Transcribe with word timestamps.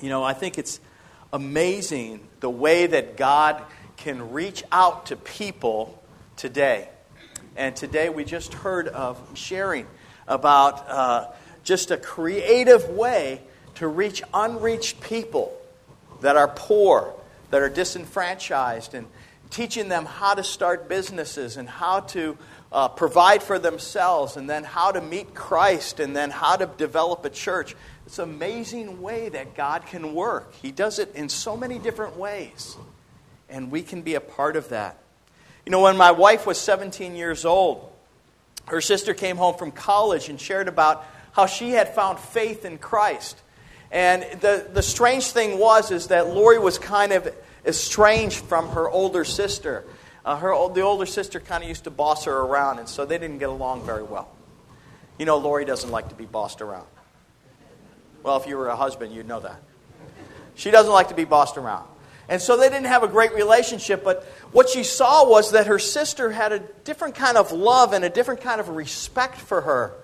You 0.00 0.10
know, 0.10 0.22
I 0.22 0.32
think 0.32 0.58
it's 0.58 0.78
amazing 1.32 2.20
the 2.38 2.48
way 2.48 2.86
that 2.86 3.16
God 3.16 3.60
can 3.96 4.30
reach 4.30 4.62
out 4.70 5.06
to 5.06 5.16
people 5.16 6.00
today. 6.36 6.88
And 7.56 7.74
today 7.74 8.08
we 8.08 8.24
just 8.24 8.54
heard 8.54 8.86
of 8.86 9.20
sharing 9.34 9.88
about 10.28 10.88
uh, 10.88 11.26
just 11.64 11.90
a 11.90 11.96
creative 11.96 12.88
way 12.90 13.42
to 13.74 13.88
reach 13.88 14.22
unreached 14.32 15.00
people 15.00 15.52
that 16.20 16.36
are 16.36 16.46
poor, 16.46 17.12
that 17.50 17.60
are 17.60 17.68
disenfranchised, 17.68 18.94
and 18.94 19.08
teaching 19.50 19.88
them 19.88 20.04
how 20.04 20.34
to 20.34 20.44
start 20.44 20.88
businesses 20.88 21.56
and 21.56 21.68
how 21.68 22.00
to 22.00 22.38
uh, 22.70 22.86
provide 22.86 23.42
for 23.42 23.58
themselves, 23.58 24.36
and 24.36 24.48
then 24.48 24.62
how 24.62 24.92
to 24.92 25.00
meet 25.00 25.34
Christ, 25.34 25.98
and 25.98 26.14
then 26.14 26.30
how 26.30 26.54
to 26.54 26.66
develop 26.66 27.24
a 27.24 27.30
church. 27.30 27.74
It's 28.08 28.18
an 28.18 28.30
amazing 28.30 29.02
way 29.02 29.28
that 29.28 29.54
God 29.54 29.84
can 29.84 30.14
work. 30.14 30.54
He 30.54 30.72
does 30.72 30.98
it 30.98 31.14
in 31.14 31.28
so 31.28 31.58
many 31.58 31.78
different 31.78 32.16
ways, 32.16 32.74
and 33.50 33.70
we 33.70 33.82
can 33.82 34.00
be 34.00 34.14
a 34.14 34.20
part 34.20 34.56
of 34.56 34.70
that. 34.70 34.96
You 35.66 35.72
know, 35.72 35.82
when 35.82 35.98
my 35.98 36.12
wife 36.12 36.46
was 36.46 36.56
17 36.56 37.16
years 37.16 37.44
old, 37.44 37.92
her 38.68 38.80
sister 38.80 39.12
came 39.12 39.36
home 39.36 39.56
from 39.56 39.72
college 39.72 40.30
and 40.30 40.40
shared 40.40 40.68
about 40.68 41.04
how 41.32 41.44
she 41.44 41.72
had 41.72 41.94
found 41.94 42.18
faith 42.18 42.64
in 42.64 42.78
Christ. 42.78 43.38
And 43.90 44.22
the, 44.40 44.66
the 44.72 44.82
strange 44.82 45.26
thing 45.26 45.58
was 45.58 45.90
is 45.90 46.06
that 46.06 46.28
Lori 46.28 46.58
was 46.58 46.78
kind 46.78 47.12
of 47.12 47.30
estranged 47.66 48.38
from 48.38 48.70
her 48.70 48.88
older 48.88 49.26
sister. 49.26 49.84
Uh, 50.24 50.34
her, 50.38 50.54
the 50.72 50.80
older 50.80 51.04
sister 51.04 51.40
kind 51.40 51.62
of 51.62 51.68
used 51.68 51.84
to 51.84 51.90
boss 51.90 52.24
her 52.24 52.32
around, 52.34 52.78
and 52.78 52.88
so 52.88 53.04
they 53.04 53.18
didn't 53.18 53.36
get 53.36 53.50
along 53.50 53.84
very 53.84 54.02
well. 54.02 54.34
You 55.18 55.26
know, 55.26 55.36
Lori 55.36 55.66
doesn't 55.66 55.90
like 55.90 56.08
to 56.08 56.14
be 56.14 56.24
bossed 56.24 56.62
around. 56.62 56.86
Well, 58.22 58.36
if 58.36 58.46
you 58.46 58.56
were 58.56 58.68
a 58.68 58.76
husband, 58.76 59.14
you'd 59.14 59.28
know 59.28 59.40
that. 59.40 59.62
She 60.54 60.70
doesn't 60.70 60.92
like 60.92 61.08
to 61.08 61.14
be 61.14 61.24
bossed 61.24 61.56
around. 61.56 61.86
And 62.28 62.42
so 62.42 62.56
they 62.56 62.68
didn't 62.68 62.86
have 62.86 63.02
a 63.02 63.08
great 63.08 63.32
relationship, 63.32 64.04
but 64.04 64.24
what 64.52 64.68
she 64.68 64.82
saw 64.84 65.26
was 65.26 65.52
that 65.52 65.66
her 65.66 65.78
sister 65.78 66.30
had 66.30 66.52
a 66.52 66.58
different 66.58 67.14
kind 67.14 67.38
of 67.38 67.52
love 67.52 67.94
and 67.94 68.04
a 68.04 68.10
different 68.10 68.42
kind 68.42 68.60
of 68.60 68.68
respect 68.68 69.36
for 69.36 69.62
her. 69.62 69.94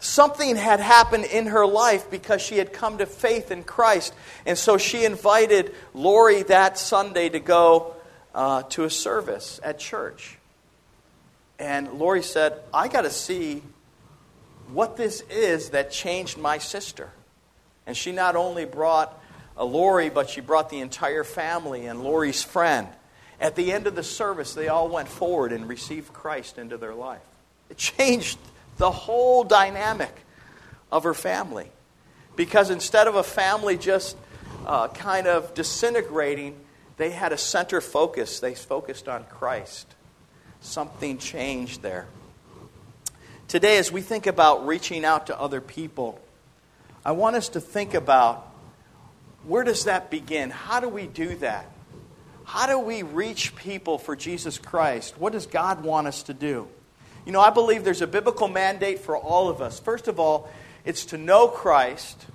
Something 0.00 0.56
had 0.56 0.80
happened 0.80 1.26
in 1.26 1.46
her 1.46 1.66
life 1.66 2.10
because 2.10 2.40
she 2.40 2.56
had 2.56 2.72
come 2.72 2.98
to 2.98 3.06
faith 3.06 3.50
in 3.50 3.62
Christ. 3.62 4.14
And 4.46 4.58
so 4.58 4.78
she 4.78 5.04
invited 5.04 5.74
Lori 5.94 6.42
that 6.44 6.78
Sunday 6.78 7.28
to 7.28 7.38
go 7.38 7.94
uh, 8.34 8.62
to 8.70 8.84
a 8.84 8.90
service 8.90 9.60
at 9.62 9.78
church. 9.78 10.38
And 11.58 11.92
Lori 11.92 12.22
said, 12.22 12.54
I 12.72 12.88
got 12.88 13.02
to 13.02 13.10
see 13.10 13.62
what 14.72 14.96
this 14.96 15.20
is 15.28 15.70
that 15.70 15.92
changed 15.92 16.38
my 16.38 16.58
sister. 16.58 17.10
And 17.90 17.96
she 17.96 18.12
not 18.12 18.36
only 18.36 18.66
brought 18.66 19.20
a 19.56 19.64
Lori, 19.64 20.10
but 20.10 20.30
she 20.30 20.40
brought 20.40 20.70
the 20.70 20.78
entire 20.78 21.24
family 21.24 21.86
and 21.86 22.04
Lori's 22.04 22.40
friend. 22.40 22.86
At 23.40 23.56
the 23.56 23.72
end 23.72 23.88
of 23.88 23.96
the 23.96 24.04
service, 24.04 24.54
they 24.54 24.68
all 24.68 24.88
went 24.88 25.08
forward 25.08 25.50
and 25.50 25.68
received 25.68 26.12
Christ 26.12 26.56
into 26.56 26.76
their 26.76 26.94
life. 26.94 27.20
It 27.68 27.78
changed 27.78 28.38
the 28.76 28.92
whole 28.92 29.42
dynamic 29.42 30.14
of 30.92 31.02
her 31.02 31.14
family. 31.14 31.68
Because 32.36 32.70
instead 32.70 33.08
of 33.08 33.16
a 33.16 33.24
family 33.24 33.76
just 33.76 34.16
uh, 34.64 34.86
kind 34.86 35.26
of 35.26 35.52
disintegrating, 35.54 36.54
they 36.96 37.10
had 37.10 37.32
a 37.32 37.36
center 37.36 37.80
focus. 37.80 38.38
They 38.38 38.54
focused 38.54 39.08
on 39.08 39.24
Christ. 39.24 39.96
Something 40.60 41.18
changed 41.18 41.82
there. 41.82 42.06
Today, 43.48 43.78
as 43.78 43.90
we 43.90 44.00
think 44.00 44.28
about 44.28 44.64
reaching 44.64 45.04
out 45.04 45.26
to 45.26 45.36
other 45.36 45.60
people, 45.60 46.20
I 47.04 47.12
want 47.12 47.36
us 47.36 47.50
to 47.50 47.60
think 47.60 47.94
about 47.94 48.46
where 49.44 49.64
does 49.64 49.84
that 49.84 50.10
begin? 50.10 50.50
How 50.50 50.80
do 50.80 50.88
we 50.88 51.06
do 51.06 51.34
that? 51.36 51.70
How 52.44 52.66
do 52.66 52.78
we 52.78 53.02
reach 53.02 53.54
people 53.56 53.98
for 53.98 54.14
Jesus 54.16 54.58
Christ? 54.58 55.18
What 55.18 55.32
does 55.32 55.46
God 55.46 55.82
want 55.82 56.08
us 56.08 56.24
to 56.24 56.34
do? 56.34 56.68
You 57.24 57.32
know, 57.32 57.40
I 57.40 57.50
believe 57.50 57.84
there's 57.84 58.02
a 58.02 58.06
biblical 58.06 58.48
mandate 58.48 58.98
for 58.98 59.16
all 59.16 59.48
of 59.48 59.62
us. 59.62 59.78
First 59.78 60.08
of 60.08 60.18
all, 60.18 60.50
it's 60.84 61.06
to 61.06 61.18
know 61.18 61.48
Christ, 61.48 62.26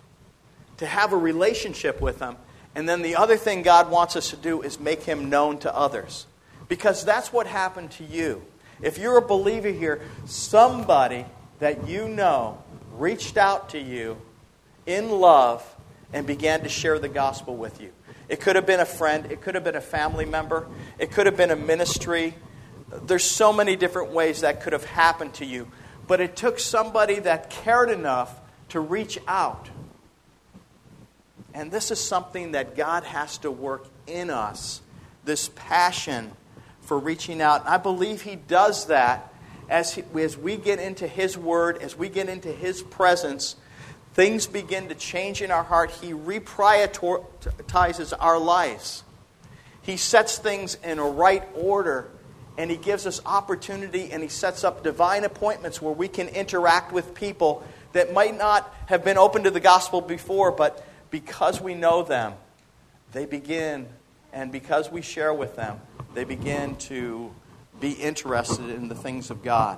to 0.78 0.86
have 0.86 1.14
a 1.14 1.18
relationship 1.18 2.02
with 2.02 2.20
Him, 2.20 2.38
and 2.76 2.88
then 2.88 3.02
the 3.02 3.16
other 3.16 3.38
thing 3.38 3.62
God 3.62 3.90
wants 3.92 4.16
us 4.16 4.30
to 4.32 4.38
do 4.38 4.62
is 4.62 4.80
make 4.80 5.04
Him 5.04 5.30
known 5.30 5.58
to 5.60 5.76
others. 5.76 6.26
Because 6.68 7.06
that's 7.06 7.32
what 7.32 7.48
happened 7.48 7.92
to 7.92 8.04
you. 8.04 8.42
If 8.82 8.98
you're 8.98 9.18
a 9.18 9.22
believer 9.22 9.70
here, 9.70 10.02
somebody 10.26 11.26
that 11.60 11.88
you 11.88 12.08
know 12.08 12.62
reached 12.94 13.38
out 13.38 13.70
to 13.70 13.80
you 13.80 14.18
in 14.86 15.10
love 15.10 15.64
and 16.14 16.26
began 16.26 16.62
to 16.62 16.70
share 16.70 17.00
the 17.00 17.10
gospel 17.10 17.56
with 17.56 17.82
you. 17.82 17.92
It 18.28 18.42
could 18.42 18.56
have 18.56 18.66
been 18.66 18.80
a 18.80 18.86
friend, 18.86 19.32
it 19.32 19.42
could 19.42 19.56
have 19.56 19.64
been 19.64 19.76
a 19.76 19.82
family 19.82 20.26
member, 20.26 20.68
it 20.98 21.12
could 21.12 21.26
have 21.26 21.38
been 21.38 21.52
a 21.52 21.56
ministry. 21.56 22.34
There's 23.04 23.24
so 23.24 23.52
many 23.52 23.76
different 23.76 24.12
ways 24.12 24.42
that 24.42 24.62
could 24.62 24.74
have 24.74 24.86
happened 24.86 25.34
to 25.36 25.46
you. 25.46 25.68
But 26.08 26.22
it 26.22 26.36
took 26.36 26.60
somebody 26.60 27.20
that 27.20 27.50
cared 27.50 27.90
enough 27.90 28.40
to 28.70 28.80
reach 28.80 29.20
out. 29.28 29.70
And 31.54 31.72
this 31.72 31.92
is 31.92 32.00
something 32.00 32.52
that 32.52 32.76
God 32.76 33.04
has 33.04 33.38
to 33.40 33.52
work 33.52 33.88
in 34.08 34.30
us 34.30 34.82
this 35.24 35.50
passion 35.56 36.32
for 36.82 36.98
reaching 36.98 37.42
out. 37.42 37.68
I 37.68 37.78
believe 37.78 38.22
He 38.22 38.36
does 38.36 38.88
that 38.88 39.34
as, 39.70 39.96
he, 39.96 40.04
as 40.16 40.38
we 40.38 40.58
get 40.58 40.80
into 40.80 41.08
His 41.08 41.38
Word, 41.38 41.80
as 41.82 41.98
we 41.98 42.10
get 42.10 42.30
into 42.30 42.52
His 42.52 42.82
presence 42.82 43.56
things 44.16 44.48
begin 44.48 44.88
to 44.88 44.96
change 44.96 45.42
in 45.42 45.52
our 45.52 45.64
heart, 45.64 45.92
He 45.92 46.14
reprioritizes 46.14 48.14
our 48.20 48.40
lives. 48.40 49.04
He 49.82 49.98
sets 49.98 50.40
things 50.40 50.78
in 50.84 51.00
a 51.00 51.06
right 51.06 51.44
order, 51.54 52.08
and 52.58 52.72
He 52.72 52.78
gives 52.78 53.06
us 53.06 53.22
opportunity, 53.26 54.12
and 54.12 54.24
He 54.24 54.30
sets 54.30 54.64
up 54.64 54.84
divine 54.84 55.26
appointments 55.26 55.82
where 55.82 55.94
we 55.94 56.08
can 56.08 56.30
interact 56.30 56.94
with 56.94 57.14
people 57.14 57.64
that 57.92 58.14
might 58.14 58.38
not 58.38 58.74
have 58.88 59.04
been 59.04 59.18
open 59.18 59.44
to 59.44 59.52
the 59.52 59.60
gospel 59.60 60.00
before, 60.02 60.52
but 60.52 60.86
because 61.12 61.62
we 61.62 61.76
know 61.76 62.02
them, 62.02 62.34
they 63.12 63.26
begin, 63.26 63.86
and 64.34 64.52
because 64.52 64.90
we 64.90 65.02
share 65.02 65.34
with 65.34 65.58
them, 65.58 65.82
they 66.14 66.24
begin 66.24 66.78
to 66.78 67.34
be 67.82 67.92
interested 67.92 68.70
in 68.70 68.88
the 68.88 68.96
things 68.96 69.30
of 69.30 69.44
God. 69.44 69.78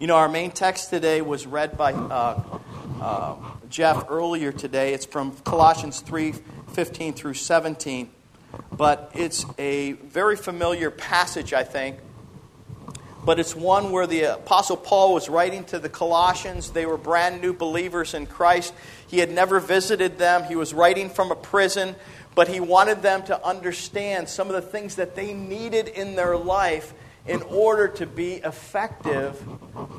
You 0.00 0.06
know, 0.06 0.16
our 0.16 0.28
main 0.28 0.52
text 0.52 0.90
today 0.90 1.22
was 1.22 1.44
read 1.46 1.76
by 1.76 1.92
uh, 1.92 2.57
uh, 3.00 3.36
Jeff 3.68 4.10
earlier 4.10 4.52
today. 4.52 4.94
It's 4.94 5.06
from 5.06 5.32
Colossians 5.44 6.00
3 6.00 6.34
15 6.72 7.12
through 7.12 7.34
17. 7.34 8.10
But 8.72 9.10
it's 9.14 9.44
a 9.58 9.92
very 9.92 10.36
familiar 10.36 10.90
passage, 10.90 11.52
I 11.52 11.64
think. 11.64 11.98
But 13.24 13.38
it's 13.38 13.54
one 13.54 13.90
where 13.90 14.06
the 14.06 14.34
Apostle 14.34 14.76
Paul 14.76 15.12
was 15.12 15.28
writing 15.28 15.64
to 15.64 15.78
the 15.78 15.88
Colossians. 15.88 16.70
They 16.70 16.86
were 16.86 16.96
brand 16.96 17.42
new 17.42 17.52
believers 17.52 18.14
in 18.14 18.26
Christ. 18.26 18.72
He 19.06 19.18
had 19.18 19.30
never 19.30 19.60
visited 19.60 20.18
them. 20.18 20.44
He 20.44 20.56
was 20.56 20.72
writing 20.72 21.10
from 21.10 21.30
a 21.30 21.36
prison, 21.36 21.94
but 22.34 22.48
he 22.48 22.60
wanted 22.60 23.02
them 23.02 23.24
to 23.24 23.44
understand 23.44 24.28
some 24.28 24.48
of 24.48 24.54
the 24.54 24.62
things 24.62 24.94
that 24.96 25.14
they 25.14 25.34
needed 25.34 25.88
in 25.88 26.14
their 26.14 26.36
life 26.36 26.94
in 27.26 27.42
order 27.42 27.88
to 27.88 28.06
be 28.06 28.34
effective 28.34 29.42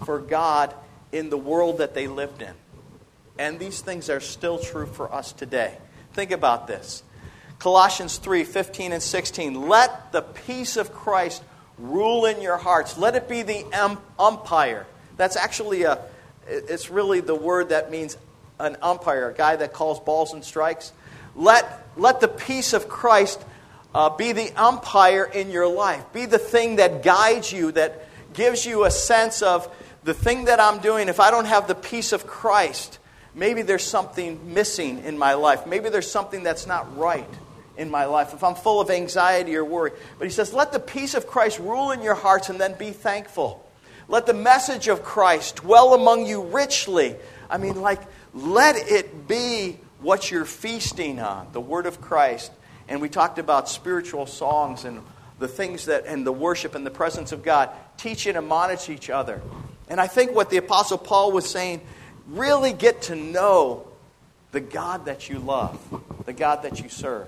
for 0.05 0.19
God 0.19 0.73
in 1.11 1.29
the 1.29 1.37
world 1.37 1.79
that 1.79 1.93
they 1.93 2.07
lived 2.07 2.41
in. 2.41 2.53
And 3.39 3.57
these 3.57 3.79
things 3.79 4.09
are 4.09 4.19
still 4.19 4.59
true 4.59 4.85
for 4.85 5.11
us 5.11 5.31
today. 5.31 5.77
Think 6.11 6.31
about 6.31 6.67
this. 6.67 7.01
Colossians 7.57 8.17
3 8.17 8.43
15 8.43 8.91
and 8.91 9.01
16. 9.01 9.67
Let 9.67 10.11
the 10.11 10.21
peace 10.21 10.75
of 10.75 10.93
Christ 10.93 11.41
rule 11.77 12.25
in 12.25 12.41
your 12.41 12.57
hearts. 12.57 12.97
Let 12.97 13.15
it 13.15 13.29
be 13.29 13.41
the 13.41 13.65
umpire. 14.19 14.85
That's 15.15 15.37
actually 15.37 15.83
a, 15.83 15.99
it's 16.47 16.89
really 16.89 17.21
the 17.21 17.33
word 17.33 17.69
that 17.69 17.89
means 17.89 18.17
an 18.59 18.75
umpire, 18.81 19.29
a 19.29 19.33
guy 19.33 19.55
that 19.55 19.71
calls 19.71 20.01
balls 20.01 20.33
and 20.33 20.43
strikes. 20.43 20.91
Let, 21.33 21.87
let 21.95 22.19
the 22.19 22.27
peace 22.27 22.73
of 22.73 22.89
Christ 22.89 23.41
uh, 23.95 24.09
be 24.09 24.33
the 24.33 24.51
umpire 24.57 25.23
in 25.23 25.49
your 25.49 25.67
life. 25.67 26.03
Be 26.11 26.25
the 26.25 26.39
thing 26.39 26.75
that 26.75 27.03
guides 27.03 27.53
you, 27.53 27.71
that 27.71 28.05
gives 28.33 28.65
you 28.65 28.83
a 28.83 28.91
sense 28.91 29.41
of 29.41 29.73
the 30.03 30.13
thing 30.13 30.45
that 30.45 30.59
I'm 30.59 30.79
doing. 30.79 31.07
If 31.07 31.21
I 31.21 31.31
don't 31.31 31.45
have 31.45 31.69
the 31.69 31.75
peace 31.75 32.11
of 32.11 32.27
Christ, 32.27 32.99
maybe 33.33 33.61
there's 33.61 33.83
something 33.83 34.53
missing 34.53 35.03
in 35.03 35.17
my 35.17 35.33
life. 35.33 35.65
Maybe 35.65 35.89
there's 35.89 36.09
something 36.09 36.43
that's 36.43 36.67
not 36.67 36.97
right 36.97 37.29
in 37.77 37.89
my 37.89 38.05
life. 38.05 38.33
If 38.33 38.43
I'm 38.43 38.55
full 38.55 38.81
of 38.81 38.89
anxiety 38.89 39.55
or 39.55 39.63
worry. 39.63 39.91
But 40.17 40.25
he 40.25 40.31
says, 40.31 40.53
let 40.53 40.71
the 40.71 40.79
peace 40.79 41.13
of 41.13 41.27
Christ 41.27 41.59
rule 41.59 41.91
in 41.91 42.01
your 42.01 42.15
hearts 42.15 42.49
and 42.49 42.59
then 42.59 42.75
be 42.77 42.91
thankful. 42.91 43.65
Let 44.07 44.25
the 44.25 44.33
message 44.33 44.87
of 44.87 45.03
Christ 45.03 45.57
dwell 45.57 45.93
among 45.93 46.25
you 46.25 46.41
richly. 46.41 47.15
I 47.49 47.57
mean, 47.57 47.79
like, 47.81 48.01
let 48.33 48.75
it 48.75 49.27
be 49.27 49.77
what 50.01 50.31
you're 50.31 50.45
feasting 50.45 51.19
on, 51.19 51.47
the 51.51 51.61
word 51.61 51.85
of 51.85 52.01
Christ. 52.01 52.51
And 52.87 53.01
we 53.01 53.09
talked 53.09 53.37
about 53.37 53.69
spiritual 53.69 54.25
songs 54.25 54.83
and 54.83 55.01
the 55.37 55.47
things 55.47 55.85
that, 55.85 56.05
and 56.05 56.25
the 56.25 56.31
worship 56.31 56.75
and 56.75 56.85
the 56.85 56.91
presence 56.91 57.31
of 57.31 57.43
God. 57.43 57.69
Teach 57.97 58.25
and 58.25 58.37
admonish 58.37 58.89
each 58.89 59.09
other. 59.09 59.41
And 59.87 60.01
I 60.01 60.07
think 60.07 60.35
what 60.35 60.49
the 60.49 60.57
Apostle 60.57 60.97
Paul 60.97 61.31
was 61.31 61.49
saying 61.49 61.81
really 62.29 62.73
get 62.73 63.03
to 63.03 63.15
know 63.15 63.87
the 64.51 64.59
God 64.59 65.05
that 65.05 65.29
you 65.29 65.39
love, 65.39 65.79
the 66.25 66.33
God 66.33 66.63
that 66.63 66.81
you 66.81 66.89
serve. 66.89 67.27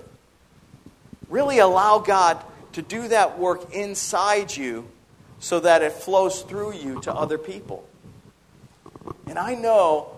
Really 1.28 1.58
allow 1.58 1.98
God 1.98 2.42
to 2.72 2.82
do 2.82 3.08
that 3.08 3.38
work 3.38 3.72
inside 3.72 4.54
you 4.56 4.88
so 5.40 5.60
that 5.60 5.82
it 5.82 5.92
flows 5.92 6.42
through 6.42 6.74
you 6.74 7.00
to 7.02 7.12
other 7.12 7.38
people. 7.38 7.86
And 9.26 9.38
I 9.38 9.54
know 9.54 10.10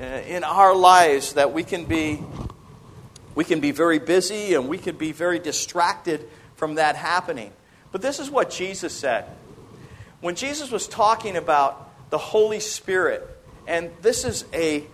uh, 0.00 0.04
in 0.04 0.44
our 0.44 0.74
lives 0.74 1.34
that 1.34 1.52
we 1.52 1.64
can 1.64 1.84
be 1.84 2.20
we 3.34 3.44
can 3.44 3.60
be 3.60 3.70
very 3.70 3.98
busy 3.98 4.54
and 4.54 4.68
we 4.68 4.76
can 4.76 4.96
be 4.96 5.12
very 5.12 5.38
distracted 5.38 6.28
from 6.56 6.74
that 6.74 6.96
happening. 6.96 7.52
But 7.92 8.02
this 8.02 8.18
is 8.18 8.28
what 8.28 8.50
Jesus 8.50 8.92
said. 8.92 9.24
When 10.20 10.34
Jesus 10.34 10.70
was 10.70 10.86
talking 10.88 11.36
about 11.36 12.10
the 12.10 12.18
Holy 12.18 12.60
Spirit, 12.60 13.26
and 13.70 13.90
this 14.02 14.24
is 14.24 14.44
a 14.52 14.84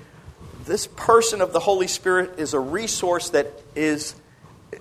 this 0.67 0.87
person 0.87 1.41
of 1.41 1.53
the 1.53 1.61
Holy 1.61 1.87
Spirit 1.87 2.39
is 2.39 2.53
a 2.53 2.61
resource 2.61 3.31
that 3.31 3.47
is 3.75 4.15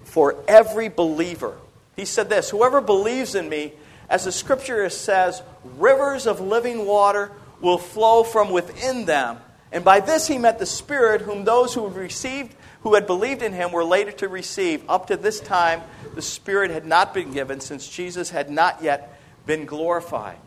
for 0.03 0.35
every 0.47 0.89
believer. 0.89 1.55
He 1.95 2.05
said 2.05 2.29
this 2.29 2.49
Whoever 2.49 2.81
believes 2.81 3.35
in 3.35 3.47
me, 3.47 3.73
as 4.09 4.25
the 4.25 4.31
scripture 4.31 4.89
says, 4.89 5.41
rivers 5.77 6.27
of 6.27 6.41
living 6.41 6.85
water 6.85 7.31
will 7.61 7.77
flow 7.77 8.23
from 8.23 8.51
within 8.51 9.05
them. 9.05 9.37
And 9.71 9.83
by 9.83 10.01
this 10.01 10.27
he 10.27 10.37
meant 10.37 10.59
the 10.59 10.65
Spirit, 10.65 11.21
whom 11.21 11.45
those 11.45 11.73
who 11.73 11.87
received, 11.87 12.53
who 12.81 12.95
had 12.95 13.07
believed 13.07 13.41
in 13.41 13.53
him, 13.53 13.71
were 13.71 13.85
later 13.85 14.11
to 14.13 14.27
receive. 14.27 14.87
Up 14.89 15.07
to 15.07 15.17
this 15.17 15.39
time, 15.39 15.81
the 16.15 16.21
Spirit 16.21 16.71
had 16.71 16.85
not 16.85 17.13
been 17.13 17.31
given, 17.31 17.61
since 17.61 17.87
Jesus 17.87 18.29
had 18.29 18.49
not 18.49 18.83
yet 18.83 19.19
been 19.45 19.65
glorified. 19.65 20.37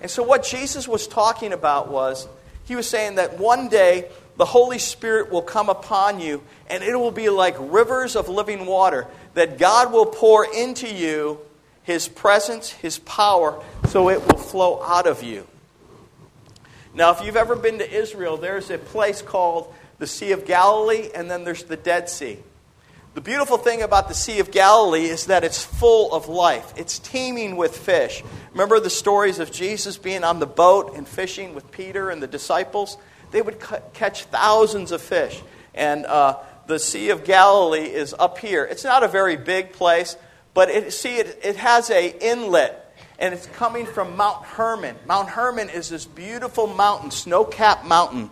And 0.00 0.10
so, 0.10 0.22
what 0.22 0.42
Jesus 0.42 0.88
was 0.88 1.06
talking 1.06 1.52
about 1.52 1.90
was, 1.90 2.26
he 2.64 2.76
was 2.76 2.88
saying 2.88 3.16
that 3.16 3.38
one 3.38 3.68
day 3.68 4.08
the 4.36 4.44
Holy 4.44 4.78
Spirit 4.78 5.30
will 5.30 5.42
come 5.42 5.68
upon 5.68 6.20
you, 6.20 6.42
and 6.68 6.82
it 6.82 6.96
will 6.96 7.10
be 7.10 7.28
like 7.28 7.54
rivers 7.58 8.16
of 8.16 8.28
living 8.28 8.66
water 8.66 9.06
that 9.34 9.58
God 9.58 9.92
will 9.92 10.06
pour 10.06 10.44
into 10.44 10.92
you 10.92 11.40
His 11.82 12.08
presence, 12.08 12.70
His 12.70 12.98
power, 12.98 13.62
so 13.88 14.08
it 14.08 14.20
will 14.26 14.38
flow 14.38 14.82
out 14.82 15.06
of 15.06 15.22
you. 15.22 15.46
Now, 16.94 17.10
if 17.10 17.24
you've 17.24 17.36
ever 17.36 17.56
been 17.56 17.78
to 17.78 17.90
Israel, 17.90 18.36
there's 18.36 18.70
a 18.70 18.78
place 18.78 19.22
called 19.22 19.72
the 19.98 20.06
Sea 20.06 20.32
of 20.32 20.46
Galilee, 20.46 21.08
and 21.14 21.30
then 21.30 21.44
there's 21.44 21.64
the 21.64 21.76
Dead 21.76 22.08
Sea. 22.08 22.38
The 23.14 23.20
beautiful 23.20 23.58
thing 23.58 23.82
about 23.82 24.08
the 24.08 24.14
Sea 24.14 24.38
of 24.38 24.50
Galilee 24.50 25.04
is 25.04 25.26
that 25.26 25.44
it's 25.44 25.62
full 25.62 26.14
of 26.14 26.28
life. 26.28 26.72
It's 26.78 26.98
teeming 26.98 27.56
with 27.56 27.76
fish. 27.76 28.24
Remember 28.52 28.80
the 28.80 28.88
stories 28.88 29.38
of 29.38 29.52
Jesus 29.52 29.98
being 29.98 30.24
on 30.24 30.38
the 30.38 30.46
boat 30.46 30.96
and 30.96 31.06
fishing 31.06 31.54
with 31.54 31.70
Peter 31.70 32.08
and 32.08 32.22
the 32.22 32.26
disciples? 32.26 32.96
They 33.30 33.42
would 33.42 33.58
catch 33.92 34.24
thousands 34.24 34.92
of 34.92 35.02
fish. 35.02 35.42
And 35.74 36.06
uh, 36.06 36.38
the 36.66 36.78
Sea 36.78 37.10
of 37.10 37.24
Galilee 37.24 37.84
is 37.84 38.14
up 38.18 38.38
here. 38.38 38.64
It's 38.64 38.84
not 38.84 39.02
a 39.02 39.08
very 39.08 39.36
big 39.36 39.72
place, 39.72 40.16
but 40.54 40.70
it, 40.70 40.90
see, 40.94 41.16
it, 41.18 41.38
it 41.44 41.56
has 41.56 41.90
a 41.90 42.08
inlet, 42.26 42.96
and 43.18 43.34
it's 43.34 43.46
coming 43.46 43.84
from 43.84 44.16
Mount 44.16 44.42
Hermon. 44.42 44.96
Mount 45.06 45.28
Hermon 45.28 45.68
is 45.68 45.90
this 45.90 46.06
beautiful 46.06 46.66
mountain, 46.66 47.10
snow 47.10 47.44
capped 47.44 47.84
mountain 47.84 48.30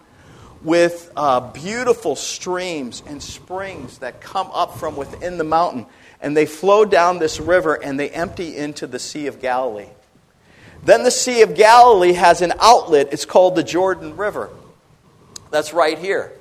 with 0.62 1.11
uh, 1.17 1.41
beautiful 1.41 2.17
streams 2.17 3.03
and 3.07 3.23
springs 3.23 3.99
that 3.99 4.21
come 4.21 4.49
up 4.53 4.79
from 4.79 4.97
within 4.97 5.39
the 5.39 5.45
mountain. 5.45 5.87
And 6.21 6.37
they 6.37 6.47
flow 6.47 6.85
down 6.85 7.19
this 7.19 7.41
river 7.41 7.75
and 7.75 7.99
they 7.99 8.11
empty 8.11 8.57
into 8.57 8.87
the 8.87 8.99
Sea 8.99 9.27
of 9.27 9.41
Galilee. 9.41 9.89
Then 10.85 11.03
the 11.03 11.11
Sea 11.11 11.43
of 11.43 11.55
Galilee 11.55 12.12
has 12.12 12.43
an 12.43 12.53
outlet. 12.61 13.09
It's 13.12 13.25
called 13.25 13.55
the 13.55 13.62
Jordan 13.62 14.17
River. 14.17 14.51
That's 15.51 15.73
right 15.73 15.99
here. 15.99 16.33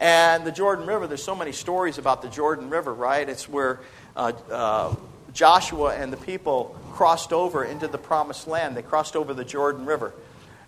And 0.00 0.44
the 0.44 0.52
Jordan 0.52 0.86
River, 0.86 1.06
there's 1.06 1.22
so 1.22 1.34
many 1.34 1.52
stories 1.52 1.98
about 1.98 2.22
the 2.22 2.28
Jordan 2.28 2.70
River, 2.70 2.92
right? 2.92 3.28
It's 3.28 3.48
where 3.48 3.80
uh, 4.16 4.32
uh, 4.50 4.94
Joshua 5.32 5.94
and 5.96 6.12
the 6.12 6.16
people 6.16 6.76
crossed 6.92 7.32
over 7.32 7.64
into 7.64 7.86
the 7.88 7.98
promised 7.98 8.46
land. 8.46 8.76
They 8.76 8.82
crossed 8.82 9.16
over 9.16 9.34
the 9.34 9.44
Jordan 9.44 9.86
River. 9.86 10.12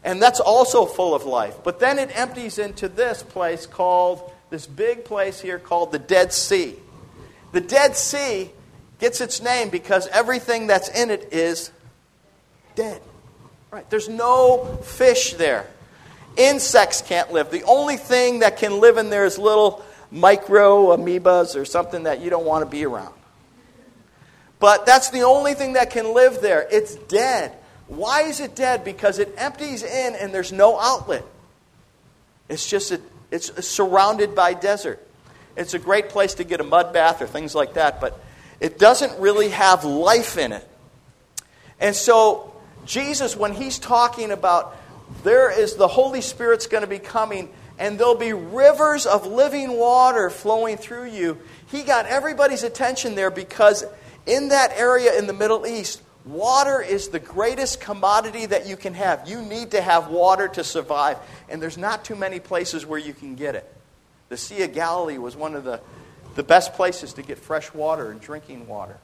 And 0.07 0.23
that's 0.23 0.39
also 0.39 0.87
full 0.87 1.17
of 1.17 1.25
life. 1.25 1.57
But 1.65 1.81
then 1.81 1.99
it 1.99 2.17
empties 2.17 2.59
into 2.59 2.89
this 2.89 3.25
place 3.25 3.67
called, 3.67 4.33
this 4.51 4.65
big 4.65 5.05
place 5.05 5.41
here 5.41 5.59
called 5.59 5.91
the 5.91 5.99
Dead 5.99 6.33
Sea. 6.33 6.77
The 7.51 7.61
Dead 7.61 7.97
Sea 7.97 8.53
gets 9.01 9.21
its 9.21 9.43
name 9.43 9.69
because 9.69 10.07
everything 10.07 10.69
that's 10.69 10.89
in 10.89 11.11
it 11.11 11.33
is 11.33 11.73
dead. 12.77 13.03
Right? 13.73 13.91
There's 13.91 14.09
no 14.09 14.79
fish 14.85 15.35
there. 15.35 15.67
Insects 16.37 17.03
can't 17.03 17.33
live. 17.33 17.51
The 17.51 17.65
only 17.65 17.97
thing 17.97 18.39
that 18.39 18.59
can 18.59 18.79
live 18.79 18.99
in 18.99 19.11
there 19.11 19.25
is 19.25 19.39
little 19.39 19.85
micro 20.13 20.97
amoebas 20.97 21.57
or 21.57 21.65
something 21.65 22.05
that 22.05 22.21
you 22.21 22.31
don't 22.31 22.47
want 22.47 22.65
to 22.65 22.71
be 22.71 22.87
around. 22.87 23.15
But 24.61 24.87
that's 24.87 25.11
the 25.11 25.23
only 25.23 25.55
thing 25.55 25.73
that 25.73 25.91
can 25.91 26.15
live 26.15 26.41
there. 26.41 26.65
It's 26.71 26.95
dead. 26.95 27.59
Why 27.89 28.23
is 28.23 28.41
it 28.41 28.55
dead? 28.57 28.85
Because 28.85 29.19
it 29.19 29.35
empties 29.37 29.83
in 29.83 30.15
and 30.15 30.33
there's 30.35 30.53
no 30.53 30.79
outlet. 30.79 31.25
It's 32.49 32.69
just 32.69 32.93
a, 32.93 33.01
it's 33.31 33.67
surrounded 33.67 34.35
by 34.35 34.55
desert. 34.55 35.07
It's 35.57 35.75
a 35.75 35.79
great 35.79 36.11
place 36.11 36.35
to 36.35 36.45
get 36.45 36.61
a 36.61 36.65
mud 36.65 36.93
bath 36.93 37.23
or 37.23 37.27
things 37.27 37.55
like 37.55 37.75
that, 37.75 38.01
but 38.01 38.21
it 38.61 38.79
doesn't 38.79 39.19
really 39.21 39.51
have 39.51 39.85
life 39.85 40.37
in 40.37 40.53
it. 40.53 40.69
And 41.81 41.95
so 41.95 42.53
Jesus, 42.85 43.37
when 43.37 43.53
he's 43.53 43.79
talking 43.79 44.31
about 44.31 44.77
there 45.23 45.51
is 45.51 45.75
the 45.75 45.89
Holy 45.89 46.21
Spirit's 46.21 46.67
going 46.67 46.83
to 46.83 46.89
be 46.89 46.99
coming 46.99 47.51
and 47.79 47.99
there'll 47.99 48.15
be 48.15 48.33
rivers 48.33 49.07
of 49.07 49.27
living 49.27 49.73
water 49.77 50.31
flowing 50.31 50.77
through 50.77 51.07
you, 51.07 51.39
he 51.67 51.83
got 51.83 52.07
everybody's 52.07 52.63
attention 52.63 53.15
there 53.15 53.31
because 53.31 53.85
in 54.25 54.49
that 54.49 54.73
area 54.73 55.17
in 55.19 55.27
the 55.27 55.33
Middle 55.33 55.67
East, 55.67 56.03
Water 56.27 56.83
is 56.83 57.09
the 57.09 57.21
greatest 57.21 57.81
commodity 57.81 58.47
that 58.47 58.67
you 58.67 58.77
can 58.77 58.95
have. 58.95 59.29
You 59.29 59.41
need 59.41 59.71
to 59.71 59.81
have 59.81 60.09
water 60.09 60.49
to 60.49 60.65
survive, 60.65 61.19
and 61.49 61.63
there's 61.63 61.79
not 61.79 62.05
too 62.05 62.17
many 62.17 62.41
places 62.41 62.85
where 62.85 62.99
you 62.99 63.15
can 63.15 63.37
get 63.37 63.55
it. 63.55 63.73
The 64.29 64.37
Sea 64.37 64.63
of 64.63 64.75
Galilee 64.75 65.19
was 65.19 65.37
one 65.37 65.55
of 65.55 65.63
the, 65.63 65.81
the 66.35 66.43
best 66.43 66.75
places 66.75 67.13
to 67.13 67.23
get 67.23 67.39
fresh 67.39 67.73
water 67.73 68.11
and 68.11 68.21
drinking 68.21 68.67
water. 68.67 68.99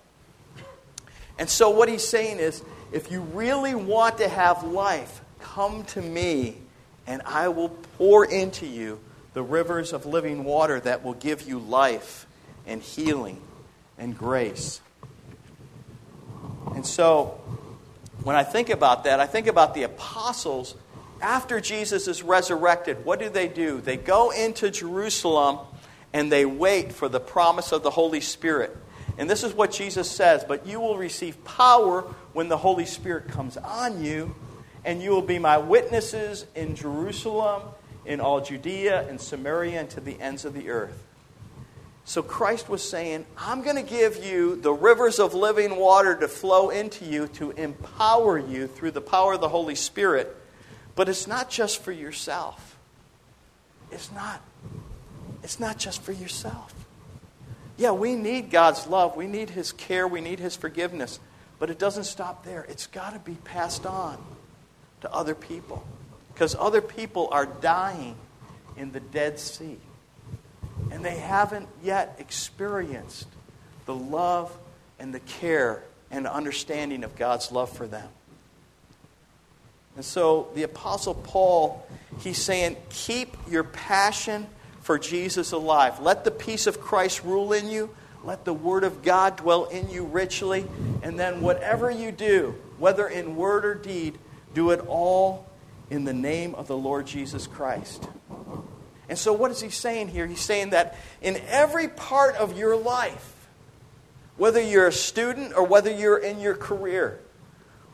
And 1.39 1.49
so, 1.49 1.71
what 1.71 1.89
he's 1.89 2.07
saying 2.07 2.41
is 2.41 2.61
if 2.91 3.13
you 3.13 3.21
really 3.21 3.77
want 3.77 4.19
to 4.19 4.29
have 4.29 4.65
life, 4.65 5.21
come 5.41 5.85
to 5.85 6.03
me, 6.03 6.57
and 7.07 7.23
I 7.25 7.49
will 7.49 7.69
pour 7.99 8.25
into 8.25 8.67
you 8.67 8.99
the 9.33 9.43
rivers 9.45 9.93
of 9.93 10.07
living 10.07 10.43
water 10.43 10.81
that 10.81 11.05
will 11.05 11.15
give 11.15 11.43
you 11.43 11.61
life 11.61 12.27
and 12.67 12.83
healing 12.83 13.41
and 13.97 14.19
grace. 14.19 14.81
And 16.75 16.87
so, 16.87 17.41
when 18.23 18.37
I 18.37 18.45
think 18.45 18.71
about 18.71 19.05
that, 19.05 19.21
I 19.21 19.27
think 19.27 19.47
about 19.47 19.75
the 19.75 19.83
apostles 19.83 20.75
after 21.21 21.61
Jesus 21.61 22.09
is 22.09 22.23
resurrected. 22.23 23.05
What 23.05 23.19
do 23.19 23.29
they 23.29 23.49
do? 23.49 23.81
They 23.81 23.97
go 23.97 24.31
into 24.31 24.71
Jerusalem 24.71 25.59
and 26.13 26.31
they 26.31 26.45
wait 26.45 26.93
for 26.93 27.09
the 27.09 27.21
promise 27.21 27.73
of 27.73 27.83
the 27.83 27.91
Holy 27.91 28.21
Spirit. 28.21 28.77
And 29.19 29.29
this 29.29 29.45
is 29.45 29.53
what 29.55 29.73
Jesus 29.73 30.11
says 30.11 30.45
But 30.45 30.67
you 30.67 30.81
will 30.81 30.97
receive 30.97 31.43
power 31.45 32.03
when 32.33 32.49
the 32.49 32.57
Holy 32.57 32.87
Spirit 32.87 33.29
comes 33.29 33.57
on 33.57 34.03
you, 34.03 34.35
and 34.85 35.03
you 35.03 35.11
will 35.11 35.23
be 35.23 35.39
my 35.39 35.59
witnesses 35.59 36.47
in 36.55 36.75
Jerusalem, 36.75 37.63
in 38.05 38.21
all 38.21 38.41
Judea 38.41 39.09
and 39.09 39.21
Samaria, 39.21 39.81
and 39.81 39.91
to 39.91 40.01
the 40.01 40.21
ends 40.21 40.45
of 40.45 40.55
the 40.55 40.71
earth. 40.71 41.07
So 42.05 42.23
Christ 42.23 42.69
was 42.69 42.89
saying, 42.89 43.27
I'm 43.39 43.63
going 43.63 43.77
to 43.77 43.83
give 43.83 44.25
you 44.25 44.57
the 44.57 44.73
rivers 44.73 45.19
of 45.19 45.35
living 45.35 45.77
water 45.77 46.17
to 46.17 46.29
flow 46.29 46.71
into 46.71 47.05
you 47.05 47.29
to 47.29 47.53
empower 47.53 48.39
you 48.39 48.67
through 48.67 48.91
the 48.91 49.01
power 49.01 49.35
of 49.35 49.41
the 49.41 49.49
Holy 49.49 49.77
Spirit. 49.77 50.37
But 50.97 51.09
it's 51.09 51.27
not 51.27 51.49
just 51.49 51.83
for 51.83 51.93
yourself. 51.93 52.77
It's 53.91 54.11
not. 54.13 54.43
It's 55.43 55.61
not 55.61 55.79
just 55.79 56.03
for 56.03 56.13
yourself. 56.13 56.75
Yeah, 57.77 57.93
we 57.93 58.15
need 58.17 58.51
God's 58.51 58.87
love. 58.87 59.17
We 59.17 59.27
need 59.27 59.51
His 59.51 59.73
care. 59.73 60.07
We 60.07 60.21
need 60.21 60.41
His 60.41 60.57
forgiveness. 60.57 61.21
But 61.59 61.71
it 61.71 61.79
doesn't 61.79 62.05
stop 62.05 62.45
there. 62.45 62.67
It's 62.69 62.89
got 62.89 63.13
to 63.13 63.21
be 63.21 63.37
passed 63.45 63.87
on 63.87 64.19
to 65.03 65.13
other 65.13 65.35
people. 65.35 65.87
Because 66.33 66.57
other 66.59 66.81
people 66.81 67.29
are 67.31 67.47
dying 67.47 68.17
in 68.77 68.91
the 68.93 69.01
Dead 69.01 69.39
Sea 69.39 69.79
and 71.03 71.11
they 71.11 71.19
haven't 71.19 71.69
yet 71.83 72.15
experienced 72.21 73.27
the 73.87 73.95
love 73.95 74.57
and 75.01 75.13
the 75.13 75.19
care 75.19 75.83
and 76.13 76.29
understanding 76.29 77.03
of 77.03 77.17
God's 77.17 77.51
love 77.51 77.71
for 77.71 77.89
them. 77.89 78.09
And 79.97 80.05
so 80.05 80.51
the 80.55 80.63
Apostle 80.63 81.15
Paul, 81.15 81.85
he's 82.21 82.39
saying, 82.39 82.77
keep 82.89 83.37
your 83.51 83.65
passion 83.65 84.47
for 84.83 84.97
Jesus 84.97 85.51
alive. 85.51 85.99
Let 85.99 86.23
the 86.23 86.31
peace 86.31 86.69
of 86.69 86.81
Christ 86.81 87.25
rule 87.25 87.53
in 87.53 87.69
you. 87.69 87.91
Let 88.23 88.45
the 88.45 88.55
Word 88.55 88.85
of 88.85 89.03
God 89.03 89.39
dwell 89.39 89.65
in 89.65 89.91
you 89.91 90.05
richly. 90.05 90.67
And 91.03 91.19
then 91.19 91.41
whatever 91.41 91.91
you 91.91 92.13
do, 92.13 92.55
whether 92.79 93.09
in 93.09 93.35
word 93.35 93.65
or 93.65 93.75
deed, 93.75 94.19
do 94.55 94.71
it 94.71 94.79
all 94.87 95.51
in 95.91 96.05
the 96.05 96.15
name 96.15 96.55
of 96.55 96.69
the 96.69 96.77
Lord 96.77 97.09
Jesus 97.09 97.49
Christ. 97.49 98.07
And 99.09 99.19
so, 99.19 99.33
what 99.33 99.51
is 99.51 99.61
he 99.61 99.71
saying 99.71 100.09
here? 100.09 100.27
He's 100.27 100.41
saying 100.41 100.71
that 100.71 100.97
in 101.21 101.41
every 101.49 101.89
part 101.89 102.37
of 102.37 102.57
your 102.57 102.77
life, 102.77 103.49
whether 104.37 104.61
you're 104.61 104.87
a 104.87 104.93
student 104.93 105.55
or 105.55 105.65
whether 105.65 105.91
you're 105.91 106.19
in 106.19 106.41
your 106.41 106.55
career, 106.55 107.21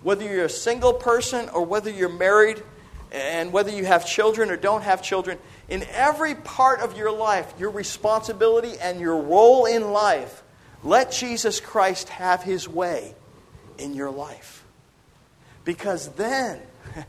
whether 0.03 0.25
you're 0.25 0.45
a 0.45 0.51
single 0.51 0.93
person 0.93 1.49
or 1.49 1.65
whether 1.65 1.91
you're 1.91 2.09
married, 2.09 2.63
and 3.11 3.53
whether 3.53 3.71
you 3.71 3.85
have 3.85 4.07
children 4.07 4.51
or 4.51 4.57
don't 4.57 4.83
have 4.83 5.03
children, 5.03 5.39
in 5.69 5.85
every 5.91 6.35
part 6.35 6.81
of 6.81 6.97
your 6.97 7.11
life, 7.11 7.53
your 7.59 7.71
responsibility 7.71 8.75
and 8.81 9.01
your 9.01 9.17
role 9.17 9.67
in 9.67 9.93
life, 9.93 10.43
let 10.83 11.11
Jesus 11.11 11.61
Christ 11.61 12.09
have 12.11 12.43
his 12.43 12.69
way 12.69 13.15
in 13.79 13.95
your 13.95 14.11
life. 14.11 14.65
Because 15.65 16.09
then, 16.11 16.61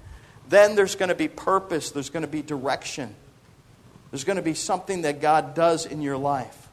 then 0.49 0.75
there's 0.75 0.95
going 0.95 1.09
to 1.09 1.15
be 1.15 1.27
purpose, 1.27 1.91
there's 1.91 2.09
going 2.09 2.21
to 2.21 2.27
be 2.27 2.41
direction, 2.41 3.15
there's 4.11 4.23
going 4.23 4.37
to 4.37 4.43
be 4.43 4.53
something 4.53 5.03
that 5.03 5.21
God 5.21 5.53
does 5.53 5.85
in 5.85 6.01
your 6.01 6.17
life. 6.17 6.67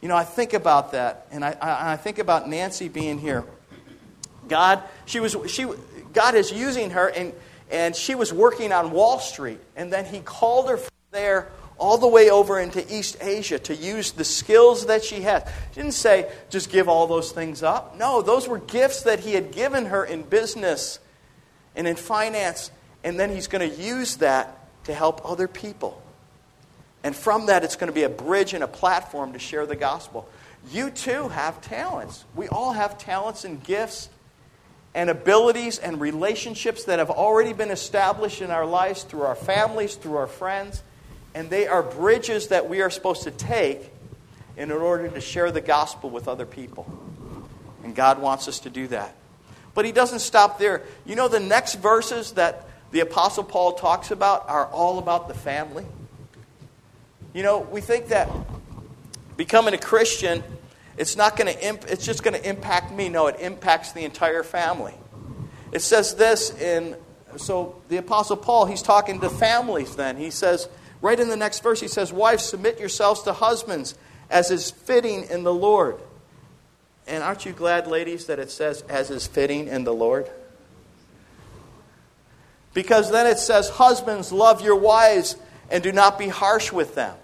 You 0.00 0.08
know, 0.08 0.16
I 0.16 0.24
think 0.24 0.52
about 0.52 0.92
that, 0.92 1.26
and 1.30 1.44
I, 1.44 1.56
I, 1.60 1.92
I 1.92 1.96
think 1.96 2.18
about 2.18 2.48
Nancy 2.48 2.88
being 2.88 3.18
here. 3.18 3.44
God, 4.48 4.82
she 5.06 5.20
was, 5.20 5.36
she, 5.46 5.66
God 6.12 6.34
is 6.34 6.50
using 6.50 6.90
her, 6.90 7.08
and, 7.08 7.32
and 7.70 7.94
she 7.94 8.14
was 8.14 8.32
working 8.32 8.72
on 8.72 8.90
Wall 8.90 9.20
Street, 9.20 9.60
and 9.76 9.92
then 9.92 10.04
He 10.04 10.18
called 10.18 10.68
her 10.68 10.76
from 10.76 10.90
there 11.12 11.48
all 11.78 11.98
the 11.98 12.08
way 12.08 12.30
over 12.30 12.58
into 12.58 12.84
East 12.92 13.16
Asia 13.20 13.58
to 13.60 13.74
use 13.74 14.12
the 14.12 14.24
skills 14.24 14.86
that 14.86 15.04
she 15.04 15.20
had. 15.20 15.48
She 15.70 15.80
didn't 15.80 15.94
say, 15.94 16.30
just 16.50 16.70
give 16.70 16.88
all 16.88 17.06
those 17.06 17.32
things 17.32 17.62
up. 17.62 17.96
No, 17.96 18.22
those 18.22 18.48
were 18.48 18.58
gifts 18.58 19.02
that 19.02 19.20
He 19.20 19.34
had 19.34 19.52
given 19.52 19.86
her 19.86 20.04
in 20.04 20.22
business 20.22 20.98
and 21.76 21.86
in 21.86 21.94
finance, 21.94 22.72
and 23.04 23.20
then 23.20 23.30
He's 23.30 23.46
going 23.46 23.68
to 23.70 23.82
use 23.82 24.16
that 24.16 24.58
to 24.84 24.94
help 24.94 25.20
other 25.24 25.46
people. 25.46 26.01
And 27.04 27.16
from 27.16 27.46
that, 27.46 27.64
it's 27.64 27.76
going 27.76 27.88
to 27.88 27.94
be 27.94 28.04
a 28.04 28.08
bridge 28.08 28.54
and 28.54 28.62
a 28.62 28.68
platform 28.68 29.32
to 29.32 29.38
share 29.38 29.66
the 29.66 29.76
gospel. 29.76 30.28
You 30.70 30.90
too 30.90 31.28
have 31.28 31.60
talents. 31.60 32.24
We 32.36 32.48
all 32.48 32.72
have 32.72 32.98
talents 32.98 33.44
and 33.44 33.62
gifts 33.62 34.08
and 34.94 35.10
abilities 35.10 35.78
and 35.78 36.00
relationships 36.00 36.84
that 36.84 36.98
have 36.98 37.10
already 37.10 37.52
been 37.52 37.70
established 37.70 38.42
in 38.42 38.50
our 38.50 38.66
lives 38.66 39.02
through 39.02 39.22
our 39.22 39.34
families, 39.34 39.96
through 39.96 40.16
our 40.16 40.26
friends 40.26 40.82
and 41.34 41.48
they 41.48 41.66
are 41.66 41.82
bridges 41.82 42.48
that 42.48 42.68
we 42.68 42.82
are 42.82 42.90
supposed 42.90 43.22
to 43.22 43.30
take 43.30 43.90
in 44.56 44.70
order 44.70 45.08
to 45.08 45.20
share 45.20 45.50
the 45.50 45.60
gospel 45.60 46.10
with 46.10 46.28
other 46.28 46.44
people. 46.44 46.86
And 47.84 47.94
God 47.94 48.20
wants 48.20 48.48
us 48.48 48.60
to 48.60 48.70
do 48.70 48.86
that. 48.88 49.14
But 49.74 49.86
he 49.86 49.92
doesn't 49.92 50.18
stop 50.18 50.58
there. 50.58 50.82
You 51.06 51.16
know, 51.16 51.28
the 51.28 51.40
next 51.40 51.76
verses 51.76 52.32
that 52.32 52.68
the 52.90 53.00
Apostle 53.00 53.44
Paul 53.44 53.72
talks 53.72 54.10
about 54.10 54.48
are 54.48 54.66
all 54.66 54.98
about 54.98 55.28
the 55.28 55.34
family. 55.34 55.86
You 57.32 57.42
know, 57.42 57.60
we 57.60 57.80
think 57.80 58.08
that 58.08 58.28
becoming 59.36 59.74
a 59.74 59.78
Christian, 59.78 60.42
it's 60.96 61.16
not 61.16 61.36
going 61.36 61.52
to, 61.52 61.66
imp- 61.66 61.86
it's 61.88 62.04
just 62.04 62.22
going 62.22 62.34
to 62.34 62.48
impact 62.48 62.92
me. 62.92 63.08
No, 63.08 63.26
it 63.26 63.40
impacts 63.40 63.92
the 63.92 64.04
entire 64.04 64.42
family. 64.42 64.94
It 65.72 65.80
says 65.80 66.14
this 66.14 66.50
in, 66.60 66.96
so 67.36 67.80
the 67.88 67.96
Apostle 67.96 68.36
Paul, 68.36 68.66
he's 68.66 68.82
talking 68.82 69.20
to 69.20 69.30
families 69.30 69.96
then. 69.96 70.16
He 70.16 70.30
says, 70.30 70.68
Right 71.00 71.18
in 71.18 71.28
the 71.28 71.36
next 71.36 71.62
verse, 71.62 71.80
he 71.80 71.88
says, 71.88 72.12
Wives, 72.12 72.44
submit 72.44 72.78
yourselves 72.78 73.22
to 73.22 73.32
husbands 73.32 73.96
as 74.30 74.50
is 74.50 74.70
fitting 74.70 75.24
in 75.24 75.42
the 75.42 75.52
Lord. 75.52 75.98
And 77.06 77.24
aren't 77.24 77.44
you 77.44 77.52
glad, 77.52 77.86
ladies, 77.86 78.26
that 78.26 78.38
it 78.38 78.50
says, 78.50 78.82
as 78.82 79.10
is 79.10 79.26
fitting 79.26 79.66
in 79.66 79.84
the 79.84 79.92
Lord? 79.92 80.30
Because 82.74 83.10
then 83.10 83.26
it 83.26 83.38
says, 83.38 83.68
Husbands, 83.68 84.32
love 84.32 84.62
your 84.62 84.76
wives 84.76 85.36
and 85.70 85.82
do 85.82 85.90
not 85.90 86.18
be 86.18 86.28
harsh 86.28 86.70
with 86.70 86.94
them. 86.94 87.16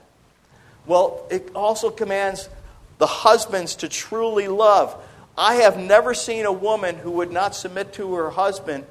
Well, 0.88 1.26
it 1.30 1.50
also 1.54 1.90
commands 1.90 2.48
the 2.96 3.06
husbands 3.06 3.76
to 3.76 3.88
truly 3.88 4.48
love. 4.48 4.96
I 5.36 5.56
have 5.56 5.78
never 5.78 6.14
seen 6.14 6.46
a 6.46 6.52
woman 6.52 6.96
who 6.96 7.12
would 7.12 7.30
not 7.30 7.54
submit 7.54 7.92
to 7.94 8.14
her 8.14 8.30
husband 8.30 8.84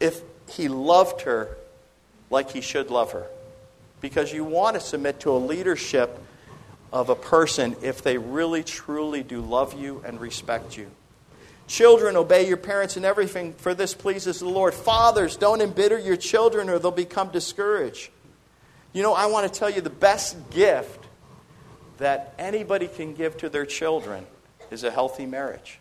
if 0.00 0.22
he 0.48 0.66
loved 0.68 1.22
her 1.22 1.56
like 2.30 2.50
he 2.50 2.60
should 2.60 2.90
love 2.90 3.12
her 3.12 3.26
because 4.00 4.32
you 4.32 4.42
want 4.42 4.74
to 4.74 4.80
submit 4.80 5.20
to 5.20 5.30
a 5.30 5.38
leadership 5.38 6.18
of 6.92 7.10
a 7.10 7.14
person 7.14 7.76
if 7.82 8.02
they 8.02 8.18
really 8.18 8.64
truly 8.64 9.22
do 9.22 9.40
love 9.40 9.80
you 9.80 10.02
and 10.04 10.20
respect 10.20 10.76
you. 10.76 10.90
Children, 11.68 12.16
obey 12.16 12.48
your 12.48 12.56
parents 12.56 12.96
in 12.96 13.04
everything, 13.04 13.52
for 13.54 13.74
this 13.74 13.94
pleases 13.94 14.40
the 14.40 14.48
Lord. 14.48 14.74
Fathers, 14.74 15.36
don't 15.36 15.60
embitter 15.60 15.98
your 15.98 16.16
children 16.16 16.68
or 16.68 16.78
they'll 16.78 16.90
become 16.90 17.30
discouraged. 17.30 18.10
You 18.92 19.02
know, 19.02 19.14
I 19.14 19.26
want 19.26 19.50
to 19.50 19.58
tell 19.58 19.70
you 19.70 19.80
the 19.80 19.88
best 19.88 20.50
gift 20.50 21.01
that 21.98 22.34
anybody 22.38 22.88
can 22.88 23.14
give 23.14 23.36
to 23.38 23.48
their 23.48 23.66
children 23.66 24.26
is 24.70 24.84
a 24.84 24.90
healthy 24.90 25.26
marriage, 25.26 25.78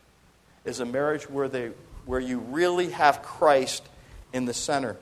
is 0.65 0.79
a 0.79 0.85
marriage 0.85 1.29
where, 1.29 1.47
they, 1.47 1.71
where 2.05 2.19
you 2.19 2.39
really 2.39 2.89
have 2.89 3.21
Christ 3.21 3.83
in 4.33 4.45
the 4.45 4.53
center 4.53 4.97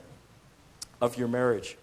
of 1.00 1.16
your 1.16 1.28
marriage. 1.28 1.76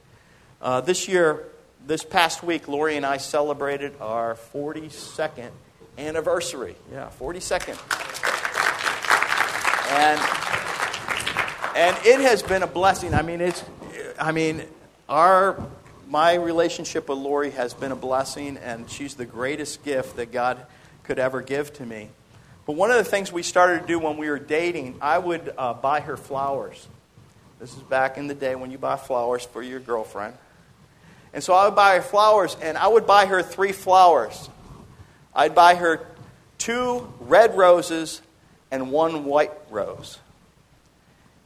Uh, 0.61 0.81
this 0.81 1.07
year, 1.07 1.45
this 1.85 2.03
past 2.03 2.43
week, 2.43 2.67
Lori 2.67 2.97
and 2.97 3.05
I 3.05 3.17
celebrated 3.17 3.93
our 3.99 4.35
42nd 4.53 5.51
anniversary. 5.97 6.75
Yeah, 6.91 7.09
42nd. 7.19 7.77
And, 9.89 10.19
and 11.75 11.97
it 12.05 12.21
has 12.21 12.43
been 12.43 12.63
a 12.63 12.67
blessing. 12.67 13.13
I 13.13 13.21
mean, 13.21 13.41
it's, 13.41 13.63
I 14.19 14.31
mean, 14.31 14.63
our, 15.07 15.63
my 16.07 16.35
relationship 16.35 17.09
with 17.09 17.17
Lori 17.17 17.51
has 17.51 17.73
been 17.73 17.91
a 17.91 17.95
blessing, 17.95 18.57
and 18.57 18.89
she's 18.89 19.15
the 19.15 19.25
greatest 19.25 19.83
gift 19.83 20.15
that 20.15 20.31
God 20.31 20.65
could 21.03 21.19
ever 21.19 21.41
give 21.41 21.73
to 21.73 21.85
me. 21.85 22.09
But 22.65 22.73
one 22.73 22.91
of 22.91 22.97
the 22.97 23.03
things 23.03 23.31
we 23.31 23.43
started 23.43 23.81
to 23.81 23.87
do 23.87 23.99
when 23.99 24.17
we 24.17 24.29
were 24.29 24.39
dating, 24.39 24.97
I 25.01 25.17
would 25.17 25.53
uh, 25.57 25.73
buy 25.73 25.99
her 26.01 26.15
flowers. 26.15 26.87
This 27.59 27.75
is 27.75 27.81
back 27.83 28.17
in 28.17 28.27
the 28.27 28.33
day 28.33 28.55
when 28.55 28.71
you 28.71 28.77
buy 28.77 28.95
flowers 28.95 29.45
for 29.45 29.61
your 29.61 29.79
girlfriend. 29.79 30.33
And 31.33 31.43
so 31.43 31.53
I 31.53 31.65
would 31.65 31.75
buy 31.75 31.95
her 31.95 32.01
flowers, 32.01 32.55
and 32.61 32.77
I 32.77 32.87
would 32.87 33.05
buy 33.05 33.25
her 33.25 33.43
three 33.43 33.73
flowers. 33.73 34.49
I'd 35.35 35.55
buy 35.55 35.75
her 35.75 36.07
two 36.57 37.11
red 37.19 37.57
roses 37.57 38.21
and 38.71 38.91
one 38.91 39.25
white 39.25 39.51
rose. 39.69 40.19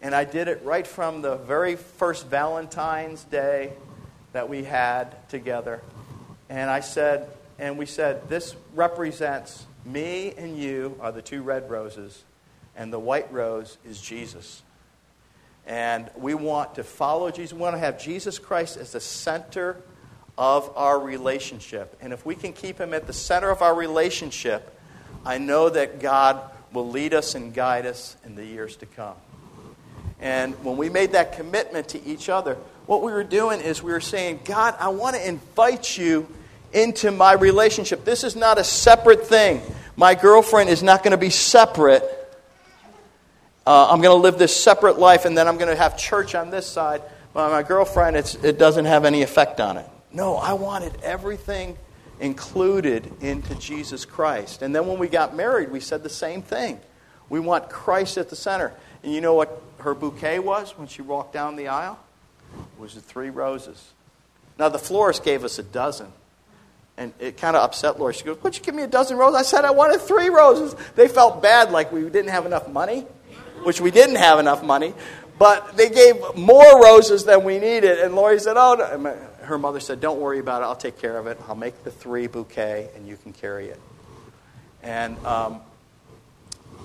And 0.03 0.13
I 0.13 0.23
did 0.23 0.47
it 0.47 0.61
right 0.63 0.85
from 0.85 1.21
the 1.21 1.37
very 1.37 1.75
first 1.75 2.27
Valentine's 2.27 3.23
Day 3.23 3.73
that 4.33 4.49
we 4.49 4.63
had 4.63 5.27
together. 5.29 5.81
And 6.49 6.69
I 6.69 6.79
said, 6.79 7.29
and 7.59 7.77
we 7.77 7.85
said, 7.85 8.27
this 8.29 8.55
represents 8.73 9.65
me 9.85 10.33
and 10.37 10.57
you 10.57 10.97
are 11.01 11.11
the 11.11 11.21
two 11.21 11.41
red 11.41 11.69
roses, 11.69 12.23
and 12.75 12.91
the 12.91 12.99
white 12.99 13.31
rose 13.31 13.77
is 13.85 14.01
Jesus. 14.01 14.61
And 15.67 16.09
we 16.15 16.33
want 16.33 16.75
to 16.75 16.83
follow 16.83 17.29
Jesus. 17.31 17.53
We 17.53 17.59
want 17.59 17.75
to 17.75 17.79
have 17.79 18.01
Jesus 18.01 18.39
Christ 18.39 18.77
as 18.77 18.93
the 18.93 18.99
center 18.99 19.77
of 20.37 20.75
our 20.75 20.99
relationship. 20.99 21.95
And 22.01 22.13
if 22.13 22.25
we 22.25 22.35
can 22.35 22.53
keep 22.53 22.79
him 22.79 22.93
at 22.93 23.05
the 23.05 23.13
center 23.13 23.49
of 23.49 23.61
our 23.61 23.75
relationship, 23.75 24.75
I 25.25 25.37
know 25.37 25.69
that 25.69 25.99
God 25.99 26.41
will 26.73 26.89
lead 26.89 27.13
us 27.13 27.35
and 27.35 27.53
guide 27.53 27.85
us 27.85 28.15
in 28.25 28.35
the 28.35 28.45
years 28.45 28.75
to 28.77 28.85
come. 28.85 29.15
And 30.19 30.53
when 30.63 30.77
we 30.77 30.89
made 30.89 31.11
that 31.11 31.33
commitment 31.33 31.89
to 31.89 32.03
each 32.05 32.29
other, 32.29 32.57
what 32.91 33.01
we 33.03 33.13
were 33.13 33.23
doing 33.23 33.61
is 33.61 33.81
we 33.81 33.93
were 33.93 34.01
saying, 34.01 34.41
God, 34.43 34.75
I 34.77 34.89
want 34.89 35.15
to 35.15 35.25
invite 35.25 35.97
you 35.97 36.27
into 36.73 37.09
my 37.09 37.31
relationship. 37.31 38.03
This 38.03 38.25
is 38.25 38.35
not 38.35 38.57
a 38.57 38.65
separate 38.65 39.25
thing. 39.25 39.61
My 39.95 40.13
girlfriend 40.13 40.69
is 40.69 40.83
not 40.83 41.01
going 41.01 41.11
to 41.11 41.17
be 41.17 41.29
separate 41.29 42.03
uh, 43.65 43.87
I'm 43.91 44.01
going 44.01 44.15
to 44.15 44.21
live 44.21 44.37
this 44.37 44.55
separate 44.55 44.97
life 44.97 45.25
and 45.25 45.37
then 45.37 45.47
I'm 45.47 45.57
going 45.57 45.69
to 45.69 45.75
have 45.75 45.97
church 45.97 46.35
on 46.35 46.49
this 46.49 46.65
side. 46.65 47.01
But 47.33 47.51
my 47.51 47.63
girlfriend, 47.63 48.17
it 48.17 48.57
doesn't 48.57 48.85
have 48.85 49.05
any 49.05 49.21
effect 49.21 49.61
on 49.61 49.77
it. 49.77 49.87
No, 50.11 50.35
I 50.35 50.53
wanted 50.53 50.93
everything 51.03 51.77
included 52.19 53.09
into 53.21 53.55
Jesus 53.55 54.03
Christ. 54.03 54.63
And 54.63 54.75
then 54.75 54.87
when 54.87 54.97
we 54.97 55.07
got 55.07 55.35
married, 55.35 55.71
we 55.71 55.79
said 55.79 56.03
the 56.03 56.09
same 56.09 56.41
thing. 56.41 56.79
We 57.29 57.39
want 57.39 57.69
Christ 57.69 58.17
at 58.17 58.29
the 58.29 58.35
center. 58.35 58.73
And 59.03 59.13
you 59.13 59.21
know 59.21 59.35
what 59.35 59.61
her 59.77 59.93
bouquet 59.93 60.39
was 60.39 60.77
when 60.77 60.87
she 60.87 61.01
walked 61.01 61.31
down 61.31 61.55
the 61.55 61.67
aisle? 61.69 61.99
Was 62.77 62.95
the 62.95 63.01
three 63.01 63.29
roses. 63.29 63.91
Now, 64.57 64.69
the 64.69 64.79
florist 64.79 65.23
gave 65.23 65.43
us 65.43 65.59
a 65.59 65.63
dozen. 65.63 66.07
And 66.97 67.13
it 67.19 67.37
kind 67.37 67.55
of 67.55 67.63
upset 67.63 67.99
Lori. 67.99 68.13
She 68.13 68.23
goes, 68.23 68.41
Would 68.43 68.57
you 68.57 68.63
give 68.63 68.75
me 68.75 68.83
a 68.83 68.87
dozen 68.87 69.17
roses? 69.17 69.39
I 69.39 69.43
said 69.43 69.65
I 69.65 69.71
wanted 69.71 70.01
three 70.01 70.29
roses. 70.29 70.75
They 70.95 71.07
felt 71.07 71.41
bad 71.41 71.71
like 71.71 71.91
we 71.91 72.01
didn't 72.01 72.29
have 72.29 72.45
enough 72.45 72.67
money 72.67 73.05
which 73.63 73.81
we 73.81 73.91
didn't 73.91 74.15
have 74.15 74.39
enough 74.39 74.63
money. 74.63 74.93
But 75.37 75.75
they 75.75 75.89
gave 75.89 76.15
more 76.35 76.83
roses 76.83 77.25
than 77.25 77.43
we 77.43 77.57
needed. 77.57 77.99
And 77.99 78.15
Lori 78.15 78.39
said, 78.39 78.57
Oh, 78.57 78.75
no. 78.75 79.15
her 79.43 79.57
mother 79.57 79.79
said, 79.79 79.99
Don't 79.99 80.19
worry 80.19 80.39
about 80.39 80.61
it. 80.61 80.65
I'll 80.65 80.75
take 80.75 80.99
care 80.99 81.17
of 81.17 81.27
it. 81.27 81.39
I'll 81.47 81.55
make 81.55 81.83
the 81.83 81.91
three 81.91 82.27
bouquet 82.27 82.89
and 82.95 83.07
you 83.07 83.17
can 83.17 83.33
carry 83.33 83.67
it. 83.67 83.79
And, 84.83 85.17
um, 85.25 85.61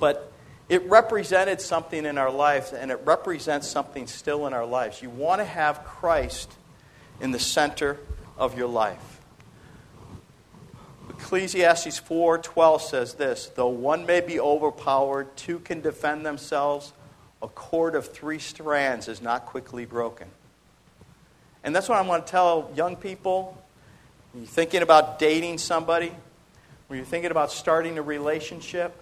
but 0.01 0.33
it 0.69 0.89
represented 0.89 1.61
something 1.61 2.05
in 2.05 2.19
our 2.19 2.31
lives 2.31 2.73
and 2.73 2.91
it 2.91 3.01
represents 3.05 3.69
something 3.69 4.07
still 4.07 4.47
in 4.47 4.53
our 4.53 4.67
lives. 4.67 5.01
You 5.01 5.11
want 5.11 5.41
to 5.41 5.45
have 5.45 5.85
Christ 5.85 6.53
in 7.21 7.31
the 7.31 7.39
center 7.39 7.99
of 8.37 8.59
your 8.59 8.69
life. 8.69 9.21
Ecclesiastes 11.11 12.01
4:12 12.01 12.81
says 12.83 13.15
this, 13.15 13.47
though 13.55 13.69
one 13.69 14.07
may 14.07 14.21
be 14.21 14.39
overpowered, 14.39 15.35
two 15.37 15.61
can 15.61 15.81
defend 15.81 16.27
themselves, 16.27 16.93
a 17.43 17.49
cord 17.49 17.95
of 17.95 18.13
three 18.13 18.39
strands 18.39 19.09
is 19.09 19.23
not 19.23 19.47
quickly 19.47 19.85
broken. 19.85 20.29
And 21.63 21.75
that's 21.75 21.89
what 21.89 21.99
I 21.99 22.03
want 22.03 22.27
to 22.27 22.31
tell 22.31 22.71
young 22.75 22.97
people. 22.97 23.57
When 24.33 24.43
you're 24.43 24.51
thinking 24.51 24.83
about 24.83 25.19
dating 25.19 25.59
somebody, 25.59 26.13
when 26.89 26.99
you're 26.99 27.07
thinking 27.07 27.31
about 27.31 27.51
starting 27.51 27.99
a 27.99 28.03
relationship, 28.03 28.95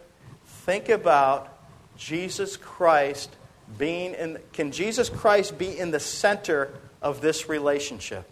think 0.46 0.88
about 0.88 1.53
Jesus 1.96 2.56
Christ 2.56 3.34
being 3.78 4.14
in 4.14 4.38
can 4.52 4.72
Jesus 4.72 5.08
Christ 5.08 5.58
be 5.58 5.78
in 5.78 5.90
the 5.90 6.00
center 6.00 6.74
of 7.00 7.20
this 7.20 7.48
relationship? 7.48 8.28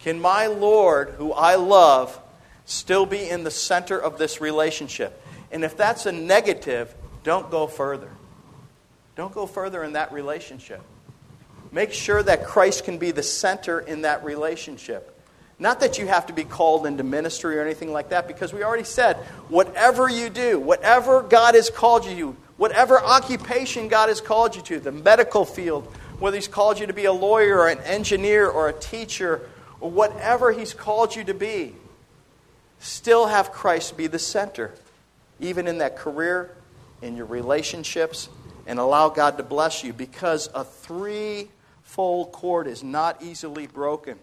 Can 0.00 0.20
my 0.20 0.46
Lord, 0.46 1.10
who 1.10 1.32
I 1.32 1.54
love, 1.56 2.18
still 2.64 3.06
be 3.06 3.28
in 3.28 3.44
the 3.44 3.50
center 3.50 3.98
of 3.98 4.18
this 4.18 4.40
relationship? 4.40 5.20
And 5.50 5.64
if 5.64 5.76
that's 5.76 6.06
a 6.06 6.12
negative, 6.12 6.94
don't 7.22 7.50
go 7.50 7.66
further. 7.66 8.10
Don't 9.14 9.32
go 9.32 9.46
further 9.46 9.84
in 9.84 9.92
that 9.92 10.12
relationship. 10.12 10.80
Make 11.70 11.92
sure 11.92 12.22
that 12.22 12.44
Christ 12.44 12.84
can 12.84 12.98
be 12.98 13.12
the 13.12 13.22
center 13.22 13.80
in 13.80 14.02
that 14.02 14.24
relationship. 14.24 15.08
Not 15.58 15.80
that 15.80 15.98
you 15.98 16.06
have 16.06 16.26
to 16.26 16.32
be 16.32 16.44
called 16.44 16.86
into 16.86 17.04
ministry 17.04 17.58
or 17.58 17.62
anything 17.62 17.92
like 17.92 18.08
that, 18.08 18.26
because 18.26 18.52
we 18.52 18.64
already 18.64 18.84
said, 18.84 19.16
whatever 19.48 20.08
you 20.08 20.28
do, 20.28 20.58
whatever 20.58 21.22
God 21.22 21.54
has 21.54 21.70
called 21.70 22.04
you 22.04 22.16
to, 22.16 22.36
whatever 22.56 23.00
occupation 23.00 23.88
God 23.88 24.08
has 24.08 24.20
called 24.20 24.56
you 24.56 24.62
to, 24.62 24.80
the 24.80 24.92
medical 24.92 25.44
field, 25.44 25.86
whether 26.18 26.36
He's 26.36 26.48
called 26.48 26.78
you 26.78 26.86
to 26.86 26.92
be 26.92 27.06
a 27.06 27.12
lawyer 27.12 27.58
or 27.58 27.68
an 27.68 27.80
engineer 27.80 28.48
or 28.48 28.68
a 28.68 28.72
teacher, 28.72 29.48
or 29.80 29.90
whatever 29.90 30.52
He's 30.52 30.74
called 30.74 31.16
you 31.16 31.24
to 31.24 31.34
be, 31.34 31.74
still 32.78 33.26
have 33.26 33.52
Christ 33.52 33.96
be 33.96 34.06
the 34.06 34.18
center, 34.18 34.72
even 35.40 35.66
in 35.66 35.78
that 35.78 35.96
career, 35.96 36.54
in 37.00 37.16
your 37.16 37.26
relationships, 37.26 38.28
and 38.66 38.78
allow 38.78 39.08
God 39.08 39.36
to 39.38 39.42
bless 39.42 39.82
you 39.82 39.92
because 39.92 40.48
a 40.54 40.64
three-fold 40.64 42.32
cord 42.32 42.66
is 42.66 42.84
not 42.84 43.22
easily 43.22 43.66
broken. 43.66 44.18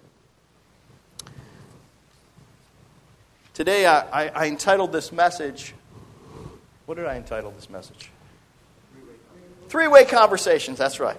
Today, 3.54 3.86
I, 3.86 4.00
I, 4.00 4.28
I 4.30 4.48
entitled 4.48 4.94
this 4.94 5.12
message. 5.12 5.74
What 6.86 6.96
did 6.96 7.06
I 7.06 7.18
entitle 7.18 7.52
this 7.52 7.70
message? 7.70 8.10
Three 9.70 9.88
way 9.88 10.04
conversations, 10.04 10.80
that's 10.80 11.00
right. 11.00 11.18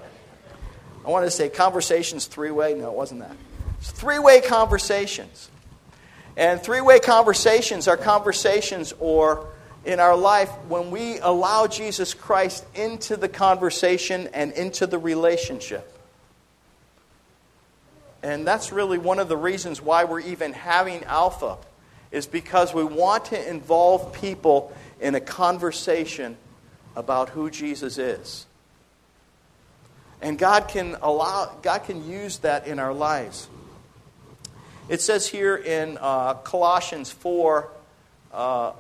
I 1.07 1.09
wanted 1.09 1.27
to 1.27 1.31
say 1.31 1.49
conversations 1.49 2.27
three 2.27 2.51
way. 2.51 2.75
No, 2.75 2.91
it 2.91 2.97
wasn't 2.97 3.21
that. 3.21 3.37
It's 3.79 3.93
three 3.93 4.19
way 4.19 4.41
conversations. 4.41 5.51
And 6.37 6.61
three 6.61 6.81
way 6.81 6.99
conversations 6.99 7.87
are 7.87 7.97
conversations 7.97 8.93
or 8.99 9.47
in 9.85 10.01
our 10.01 10.17
life 10.17 10.51
when 10.69 10.91
we 10.91 11.19
allow 11.19 11.69
Jesus 11.69 12.13
Christ 12.13 12.65
into 12.75 13.17
the 13.17 13.29
conversation 13.29 14.29
and 14.35 14.53
into 14.53 14.87
the 14.87 14.99
relationship. 14.99 15.97
And 18.23 18.47
that's 18.47 18.73
really 18.73 18.99
one 18.99 19.19
of 19.19 19.29
the 19.29 19.37
reasons 19.37 19.81
why 19.81 20.05
we're 20.05 20.21
even 20.21 20.53
having 20.53 21.05
Alpha, 21.05 21.57
is 22.11 22.27
because 22.27 22.75
we 22.75 22.85
want 22.85 23.27
to 23.27 23.49
involve 23.49 24.13
people 24.13 24.77
in 25.01 25.15
a 25.15 25.21
conversation 25.21 26.37
about 27.01 27.31
who 27.31 27.51
Jesus 27.51 27.99
is. 27.99 28.47
And 30.23 30.39
God 30.39 30.69
can 30.69 30.97
allow, 31.03 31.51
God 31.63 31.85
can 31.85 32.09
use 32.09 32.39
that 32.39 32.67
in 32.67 32.79
our 32.79 32.93
lives. 32.93 33.49
It 34.89 35.01
says 35.01 35.27
here 35.27 35.57
in 35.57 35.99
uh, 36.01 36.35
Colossians 36.35 37.11
4, 37.11 37.69
uh, 38.33 38.73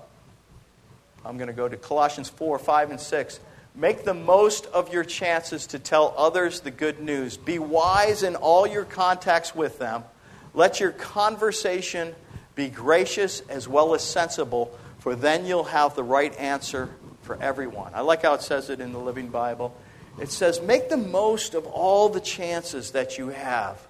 I'm 1.24 1.36
going 1.38 1.48
to 1.48 1.54
go 1.54 1.66
to 1.66 1.76
Colossians 1.76 2.28
4, 2.28 2.58
5, 2.58 2.90
and 2.90 3.00
6. 3.00 3.40
Make 3.74 4.04
the 4.04 4.14
most 4.14 4.66
of 4.66 4.92
your 4.92 5.04
chances 5.04 5.68
to 5.68 5.78
tell 5.78 6.14
others 6.16 6.60
the 6.60 6.70
good 6.70 7.00
news. 7.00 7.36
Be 7.36 7.58
wise 7.58 8.22
in 8.22 8.36
all 8.36 8.66
your 8.66 8.84
contacts 8.84 9.54
with 9.54 9.78
them. 9.78 10.04
Let 10.52 10.78
your 10.78 10.90
conversation 10.90 12.14
be 12.54 12.68
gracious 12.68 13.40
as 13.48 13.66
well 13.66 13.94
as 13.94 14.02
sensible, 14.04 14.76
for 14.98 15.14
then 15.14 15.46
you'll 15.46 15.64
have 15.64 15.94
the 15.94 16.02
right 16.02 16.36
answer 16.36 16.90
for 17.30 17.40
everyone. 17.40 17.92
I 17.94 18.00
like 18.00 18.22
how 18.22 18.34
it 18.34 18.42
says 18.42 18.70
it 18.70 18.80
in 18.80 18.92
the 18.92 18.98
Living 18.98 19.28
Bible. 19.28 19.72
It 20.20 20.32
says, 20.32 20.60
Make 20.60 20.88
the 20.88 20.96
most 20.96 21.54
of 21.54 21.64
all 21.64 22.08
the 22.08 22.18
chances 22.18 22.90
that 22.90 23.18
you 23.18 23.28
have 23.28 23.80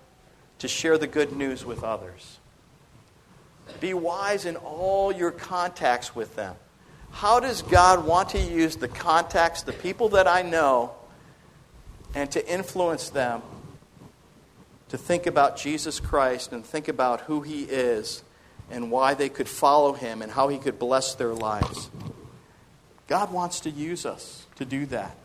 to 0.58 0.68
share 0.68 0.98
the 0.98 1.06
good 1.06 1.32
news 1.32 1.64
with 1.64 1.82
others. 1.82 2.38
Be 3.80 3.94
wise 3.94 4.44
in 4.44 4.56
all 4.56 5.10
your 5.10 5.30
contacts 5.30 6.14
with 6.14 6.36
them. 6.36 6.54
How 7.12 7.40
does 7.40 7.62
God 7.62 8.04
want 8.04 8.28
to 8.30 8.38
use 8.38 8.76
the 8.76 8.88
contacts, 8.88 9.62
the 9.62 9.72
people 9.72 10.10
that 10.10 10.28
I 10.28 10.42
know, 10.42 10.92
and 12.14 12.30
to 12.32 12.46
influence 12.46 13.08
them 13.08 13.40
to 14.90 14.98
think 14.98 15.26
about 15.26 15.56
Jesus 15.56 15.98
Christ 15.98 16.52
and 16.52 16.62
think 16.62 16.88
about 16.88 17.22
who 17.22 17.40
He 17.40 17.62
is 17.62 18.22
and 18.70 18.90
why 18.90 19.14
they 19.14 19.30
could 19.30 19.48
follow 19.48 19.94
Him 19.94 20.20
and 20.20 20.30
how 20.30 20.48
He 20.48 20.58
could 20.58 20.78
bless 20.78 21.14
their 21.14 21.32
lives? 21.32 21.88
God 23.10 23.32
wants 23.32 23.58
to 23.60 23.70
use 23.70 24.06
us 24.06 24.46
to 24.54 24.64
do 24.64 24.86
that. 24.86 25.16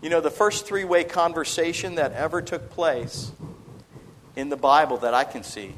You 0.00 0.08
know, 0.08 0.20
the 0.20 0.30
first 0.30 0.66
three 0.66 0.84
way 0.84 1.02
conversation 1.02 1.96
that 1.96 2.12
ever 2.12 2.40
took 2.40 2.70
place 2.70 3.32
in 4.36 4.50
the 4.50 4.56
Bible 4.56 4.98
that 4.98 5.14
I 5.14 5.24
can 5.24 5.42
see 5.42 5.74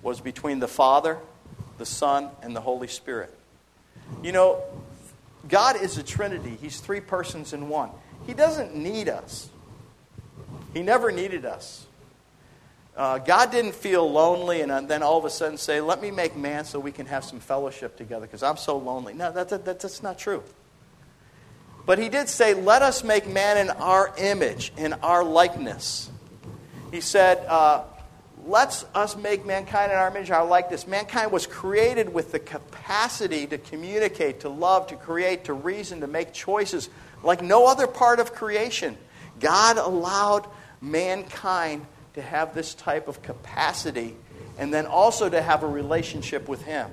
was 0.00 0.20
between 0.20 0.60
the 0.60 0.68
Father, 0.68 1.18
the 1.76 1.84
Son, 1.84 2.28
and 2.40 2.54
the 2.54 2.60
Holy 2.60 2.86
Spirit. 2.86 3.36
You 4.22 4.30
know, 4.30 4.62
God 5.48 5.82
is 5.82 5.98
a 5.98 6.04
Trinity, 6.04 6.56
He's 6.60 6.78
three 6.78 7.00
persons 7.00 7.52
in 7.52 7.68
one. 7.68 7.90
He 8.28 8.32
doesn't 8.32 8.76
need 8.76 9.08
us, 9.08 9.48
He 10.72 10.84
never 10.84 11.10
needed 11.10 11.44
us. 11.44 11.83
Uh, 12.96 13.18
God 13.18 13.50
didn't 13.50 13.74
feel 13.74 14.08
lonely 14.08 14.60
and 14.60 14.88
then 14.88 15.02
all 15.02 15.18
of 15.18 15.24
a 15.24 15.30
sudden 15.30 15.58
say, 15.58 15.80
Let 15.80 16.00
me 16.00 16.10
make 16.10 16.36
man 16.36 16.64
so 16.64 16.78
we 16.78 16.92
can 16.92 17.06
have 17.06 17.24
some 17.24 17.40
fellowship 17.40 17.96
together 17.96 18.26
because 18.26 18.42
I'm 18.42 18.56
so 18.56 18.76
lonely. 18.78 19.14
No, 19.14 19.32
that, 19.32 19.48
that, 19.48 19.64
that's 19.64 20.02
not 20.02 20.18
true. 20.18 20.42
But 21.86 21.98
he 21.98 22.08
did 22.08 22.28
say, 22.28 22.54
Let 22.54 22.82
us 22.82 23.02
make 23.02 23.26
man 23.28 23.58
in 23.58 23.70
our 23.70 24.14
image, 24.16 24.72
in 24.76 24.92
our 24.94 25.24
likeness. 25.24 26.08
He 26.92 27.00
said, 27.00 27.44
uh, 27.48 27.82
Let's 28.46 28.84
us 28.94 29.16
make 29.16 29.44
mankind 29.44 29.90
in 29.90 29.98
our 29.98 30.08
image, 30.08 30.30
our 30.30 30.44
likeness. 30.46 30.86
Mankind 30.86 31.32
was 31.32 31.46
created 31.46 32.12
with 32.12 32.30
the 32.30 32.38
capacity 32.38 33.46
to 33.46 33.58
communicate, 33.58 34.40
to 34.40 34.50
love, 34.50 34.86
to 34.88 34.96
create, 34.96 35.44
to 35.44 35.54
reason, 35.54 36.00
to 36.00 36.06
make 36.06 36.32
choices 36.32 36.90
like 37.22 37.42
no 37.42 37.66
other 37.66 37.86
part 37.86 38.20
of 38.20 38.34
creation. 38.34 38.98
God 39.40 39.78
allowed 39.78 40.46
mankind 40.80 41.86
to 42.14 42.22
have 42.22 42.54
this 42.54 42.74
type 42.74 43.08
of 43.08 43.22
capacity 43.22 44.16
and 44.58 44.72
then 44.72 44.86
also 44.86 45.28
to 45.28 45.42
have 45.42 45.62
a 45.62 45.68
relationship 45.68 46.48
with 46.48 46.62
Him. 46.62 46.90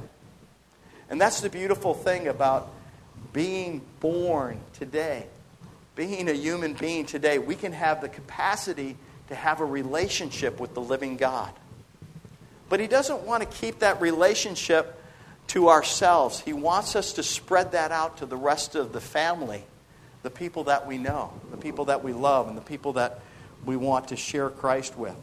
And 1.10 1.20
that's 1.20 1.42
the 1.42 1.50
beautiful 1.50 1.94
thing 1.94 2.28
about 2.28 2.72
being 3.34 3.82
born 4.00 4.60
today. 4.74 5.26
Being 5.96 6.30
a 6.30 6.34
human 6.34 6.74
being 6.74 7.06
today, 7.06 7.38
we 7.38 7.56
can 7.56 7.74
have 7.74 8.02
the 8.02 8.10
capacity 8.10 8.98
to 9.28 9.36
have 9.36 9.62
a 9.62 9.66
relationship 9.66 10.60
with 10.60 10.74
the 10.74 10.82
living 10.82 11.18
God. 11.18 11.52
But 12.70 12.80
He 12.80 12.88
doesn't 12.88 13.22
want 13.24 13.44
to 13.44 13.58
keep 13.58 13.80
that 13.80 14.02
relationship 14.02 14.98
to 15.48 15.70
ourselves. 15.70 16.40
He 16.40 16.54
wants 16.54 16.96
us 16.96 17.14
to 17.14 17.24
spread 17.24 17.74
that 17.74 17.92
out 17.92 18.18
to 18.18 18.26
the 18.26 18.38
rest 18.38 18.76
of 18.76 18.94
the 18.94 19.02
family, 19.02 19.66
the 20.24 20.30
people 20.30 20.64
that 20.66 20.88
we 20.88 20.98
know, 20.98 21.34
the 21.52 21.58
people 21.58 21.86
that 21.86 22.04
we 22.04 22.14
love, 22.14 22.48
and 22.48 22.58
the 22.58 22.62
people 22.62 22.94
that 22.94 23.20
we 23.66 23.76
want 23.76 24.10
to 24.10 24.16
share 24.16 24.50
Christ 24.50 24.98
with. 24.98 25.16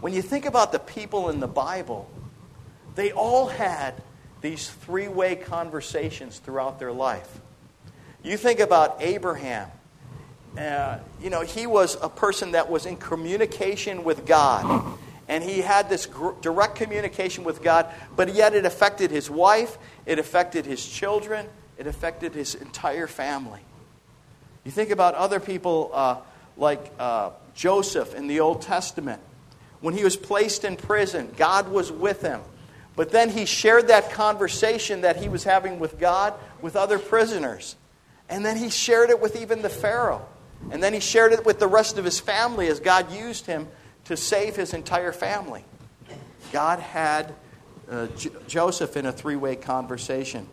When 0.00 0.12
you 0.12 0.22
think 0.22 0.46
about 0.46 0.72
the 0.72 0.78
people 0.78 1.28
in 1.28 1.40
the 1.40 1.48
Bible, 1.48 2.10
they 2.94 3.12
all 3.12 3.48
had 3.48 3.94
these 4.40 4.70
three 4.70 5.08
way 5.08 5.36
conversations 5.36 6.38
throughout 6.38 6.78
their 6.78 6.92
life. 6.92 7.40
You 8.22 8.36
think 8.36 8.60
about 8.60 8.96
Abraham. 9.00 9.68
Uh, 10.58 10.98
you 11.22 11.30
know, 11.30 11.42
he 11.42 11.66
was 11.66 11.96
a 12.02 12.08
person 12.08 12.52
that 12.52 12.68
was 12.68 12.86
in 12.86 12.96
communication 12.96 14.04
with 14.04 14.26
God. 14.26 14.96
And 15.28 15.44
he 15.44 15.60
had 15.60 15.88
this 15.88 16.06
gr- 16.06 16.32
direct 16.40 16.74
communication 16.74 17.44
with 17.44 17.62
God, 17.62 17.86
but 18.16 18.34
yet 18.34 18.52
it 18.54 18.64
affected 18.64 19.12
his 19.12 19.30
wife, 19.30 19.78
it 20.04 20.18
affected 20.18 20.66
his 20.66 20.84
children, 20.84 21.46
it 21.78 21.86
affected 21.86 22.34
his 22.34 22.56
entire 22.56 23.06
family. 23.06 23.60
You 24.64 24.72
think 24.72 24.90
about 24.90 25.14
other 25.14 25.38
people 25.38 25.92
uh, 25.94 26.16
like 26.60 26.92
uh, 26.98 27.30
Joseph 27.54 28.14
in 28.14 28.28
the 28.28 28.40
Old 28.40 28.62
Testament. 28.62 29.20
When 29.80 29.94
he 29.94 30.04
was 30.04 30.16
placed 30.16 30.64
in 30.64 30.76
prison, 30.76 31.32
God 31.36 31.68
was 31.68 31.90
with 31.90 32.20
him. 32.20 32.40
But 32.96 33.10
then 33.10 33.30
he 33.30 33.46
shared 33.46 33.88
that 33.88 34.10
conversation 34.10 35.00
that 35.00 35.16
he 35.16 35.28
was 35.28 35.42
having 35.42 35.78
with 35.78 35.98
God 35.98 36.34
with 36.60 36.76
other 36.76 36.98
prisoners. 36.98 37.76
And 38.28 38.44
then 38.44 38.56
he 38.56 38.68
shared 38.68 39.10
it 39.10 39.20
with 39.20 39.40
even 39.40 39.62
the 39.62 39.70
Pharaoh. 39.70 40.26
And 40.70 40.82
then 40.82 40.92
he 40.92 41.00
shared 41.00 41.32
it 41.32 41.46
with 41.46 41.58
the 41.58 41.66
rest 41.66 41.96
of 41.96 42.04
his 42.04 42.20
family 42.20 42.68
as 42.68 42.78
God 42.78 43.10
used 43.10 43.46
him 43.46 43.68
to 44.04 44.16
save 44.16 44.54
his 44.54 44.74
entire 44.74 45.12
family. 45.12 45.64
God 46.52 46.78
had 46.80 47.34
uh, 47.90 48.06
J- 48.18 48.30
Joseph 48.46 48.96
in 48.96 49.06
a 49.06 49.12
three 49.12 49.36
way 49.36 49.56
conversation. 49.56 50.46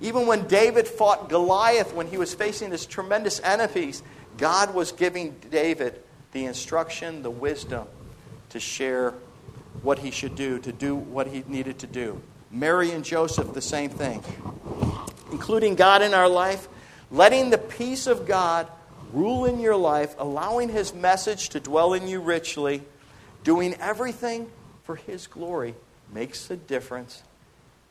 Even 0.00 0.26
when 0.26 0.46
David 0.46 0.86
fought 0.86 1.28
Goliath, 1.28 1.94
when 1.94 2.08
he 2.08 2.18
was 2.18 2.34
facing 2.34 2.70
this 2.70 2.84
tremendous 2.84 3.40
enemies, 3.40 4.02
God 4.38 4.74
was 4.74 4.92
giving 4.92 5.36
David 5.50 6.00
the 6.32 6.44
instruction, 6.46 7.22
the 7.22 7.30
wisdom 7.30 7.86
to 8.50 8.60
share 8.60 9.14
what 9.82 9.98
he 9.98 10.10
should 10.10 10.34
do, 10.34 10.58
to 10.60 10.72
do 10.72 10.94
what 10.94 11.26
he 11.26 11.44
needed 11.46 11.78
to 11.80 11.86
do. 11.86 12.20
Mary 12.50 12.90
and 12.90 13.04
Joseph, 13.04 13.52
the 13.52 13.62
same 13.62 13.90
thing. 13.90 14.22
Including 15.32 15.74
God 15.74 16.02
in 16.02 16.14
our 16.14 16.28
life, 16.28 16.68
letting 17.10 17.50
the 17.50 17.58
peace 17.58 18.06
of 18.06 18.26
God 18.26 18.68
rule 19.12 19.44
in 19.44 19.60
your 19.60 19.76
life, 19.76 20.14
allowing 20.18 20.68
his 20.68 20.94
message 20.94 21.50
to 21.50 21.60
dwell 21.60 21.94
in 21.94 22.08
you 22.08 22.20
richly, 22.20 22.82
doing 23.42 23.74
everything 23.80 24.48
for 24.84 24.96
his 24.96 25.26
glory 25.26 25.74
makes 26.12 26.50
a 26.50 26.56
difference 26.56 27.22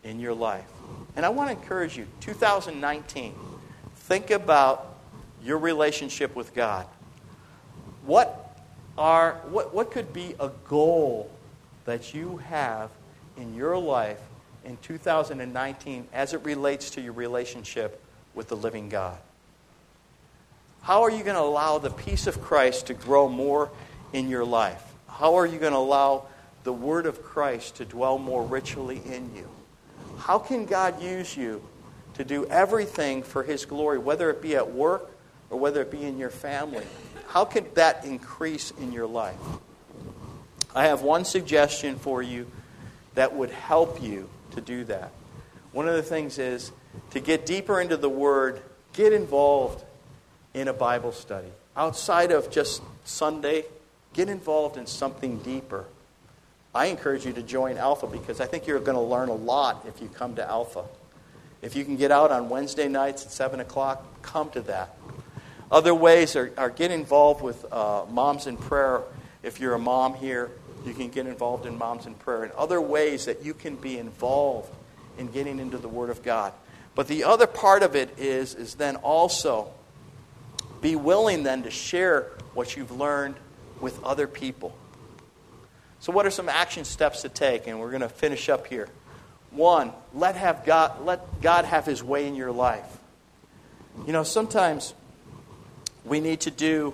in 0.04 0.20
your 0.20 0.34
life. 0.34 0.66
And 1.16 1.26
I 1.26 1.30
want 1.30 1.50
to 1.50 1.58
encourage 1.58 1.98
you 1.98 2.08
2019, 2.22 3.34
think 3.96 4.32
about 4.32 4.93
your 5.44 5.58
relationship 5.58 6.36
with 6.36 6.54
God. 6.54 6.88
What, 8.06 8.58
are, 8.98 9.34
what, 9.50 9.74
what 9.74 9.92
could 9.92 10.14
be 10.14 10.36
a 10.40 10.50
goal 10.68 11.30
that 11.86 12.14
you 12.14 12.38
have 12.38 12.90
in 13.38 13.54
your 13.54 13.78
life 13.78 14.20
in 14.66 14.78
2019 14.82 16.08
as 16.14 16.34
it 16.34 16.44
relates 16.46 16.92
to 16.92 17.02
your 17.02 17.14
relationship 17.14 18.02
with 18.34 18.48
the 18.48 18.56
living 18.56 18.90
God? 18.90 19.18
How 20.82 21.04
are 21.04 21.12
you 21.12 21.24
going 21.24 21.36
to 21.36 21.42
allow 21.42 21.78
the 21.78 21.90
peace 21.90 22.28
of 22.28 22.42
Christ 22.42 22.88
to 22.88 22.94
grow 22.94 23.30
more 23.30 23.70
in 24.12 24.30
your 24.30 24.46
life? 24.46 24.84
How 25.08 25.36
are 25.36 25.46
you 25.46 25.58
going 25.58 25.74
to 25.74 25.80
allow 25.80 26.26
the 26.64 26.74
word 26.74 27.06
of 27.06 27.24
Christ 27.24 27.78
to 27.78 27.86
dwell 27.86 28.18
more 28.18 28.44
richly 28.44 29.02
in 29.06 29.34
you? 29.36 29.50
How 30.18 30.40
can 30.40 30.66
God 30.66 31.02
use 31.02 31.36
you 31.36 31.62
to 32.16 32.24
do 32.24 32.46
everything 32.48 33.24
for 33.24 33.44
His 33.44 33.66
glory, 33.66 33.98
whether 33.98 34.30
it 34.30 34.42
be 34.42 34.56
at 34.56 34.72
work 34.72 35.13
or 35.54 35.60
whether 35.60 35.82
it 35.82 35.92
be 35.92 36.04
in 36.04 36.18
your 36.18 36.32
family? 36.32 36.84
How 37.28 37.46
could 37.46 37.76
that 37.76 38.06
increase 38.06 38.72
in 38.72 38.92
your 38.92 39.06
life? 39.06 39.38
I 40.76 40.88
have 40.88 41.04
one 41.04 41.26
suggestion 41.26 41.98
for 41.98 42.24
you 42.24 42.48
that 43.14 43.36
would 43.36 43.52
help 43.52 44.02
you 44.02 44.28
to 44.56 44.62
do 44.62 44.84
that. 44.86 45.12
One 45.72 45.88
of 45.88 45.96
the 45.96 46.02
things 46.02 46.40
is 46.40 46.72
to 47.12 47.20
get 47.20 47.46
deeper 47.46 47.80
into 47.80 47.98
the 47.98 48.10
Word, 48.10 48.62
get 48.94 49.14
involved 49.14 49.84
in 50.56 50.68
a 50.68 50.74
Bible 50.74 51.12
study. 51.12 51.50
Outside 51.78 52.32
of 52.32 52.50
just 52.50 52.82
Sunday, 53.04 53.66
get 54.14 54.30
involved 54.30 54.78
in 54.78 54.88
something 54.88 55.38
deeper. 55.40 55.86
I 56.74 56.88
encourage 56.88 57.28
you 57.28 57.34
to 57.34 57.44
join 57.44 57.78
Alpha 57.78 58.08
because 58.08 58.42
I 58.42 58.48
think 58.48 58.66
you're 58.66 58.80
going 58.80 58.98
to 58.98 59.02
learn 59.02 59.30
a 59.30 59.36
lot 59.36 59.86
if 59.88 60.02
you 60.02 60.08
come 60.08 60.36
to 60.36 60.48
Alpha. 60.48 60.86
If 61.62 61.76
you 61.76 61.86
can 61.86 61.96
get 61.96 62.12
out 62.12 62.32
on 62.32 62.50
Wednesday 62.50 62.88
nights 62.88 63.26
at 63.26 63.32
7 63.32 63.60
o'clock, 63.60 64.04
come 64.24 64.50
to 64.52 64.62
that. 64.62 64.98
Other 65.72 65.96
ways 65.96 66.36
are, 66.36 66.52
are 66.58 66.70
get 66.70 66.92
involved 66.92 67.42
with 67.42 67.66
uh, 67.72 68.06
Moms 68.10 68.48
in 68.48 68.58
Prayer. 68.58 69.02
If 69.42 69.60
you're 69.60 69.74
a 69.74 69.80
mom 69.80 70.14
here, 70.14 70.52
you 70.86 70.94
can 70.94 71.10
get 71.10 71.26
involved 71.28 71.66
in 71.66 71.78
Moms 71.78 72.06
in 72.06 72.16
Prayer. 72.16 72.44
And 72.44 72.52
other 72.54 72.82
ways 72.82 73.26
that 73.26 73.44
you 73.44 73.54
can 73.54 73.76
be 73.76 73.98
involved 73.98 74.74
in 75.18 75.28
getting 75.28 75.60
into 75.60 75.78
the 75.78 75.88
Word 75.88 76.10
of 76.10 76.24
God. 76.24 76.54
But 76.96 77.08
the 77.08 77.24
other 77.24 77.48
part 77.48 77.84
of 77.84 77.96
it 77.96 78.18
is, 78.20 78.54
is 78.56 78.76
then 78.76 78.98
also 78.98 79.72
be 80.82 80.96
willing 80.96 81.44
then 81.44 81.64
to 81.64 81.72
share 81.72 82.32
what 82.54 82.76
you've 82.76 82.92
learned 82.92 83.36
with 83.80 84.04
other 84.04 84.28
people. 84.28 84.76
So, 86.00 86.12
what 86.12 86.26
are 86.26 86.32
some 86.32 86.50
action 86.50 86.84
steps 86.86 87.22
to 87.22 87.30
take? 87.30 87.68
And 87.68 87.80
we're 87.80 87.90
going 87.90 88.02
to 88.02 88.10
finish 88.10 88.50
up 88.50 88.68
here. 88.68 88.90
One, 89.52 89.94
let, 90.14 90.36
have 90.36 90.66
God, 90.66 91.06
let 91.06 91.42
God 91.42 91.66
have 91.66 91.86
His 91.86 92.04
way 92.04 92.28
in 92.28 92.36
your 92.36 92.52
life. 92.52 92.98
You 94.06 94.12
know, 94.12 94.24
sometimes 94.24 94.94
we 96.06 96.20
need 96.20 96.42
to 96.42 96.52
do 96.52 96.94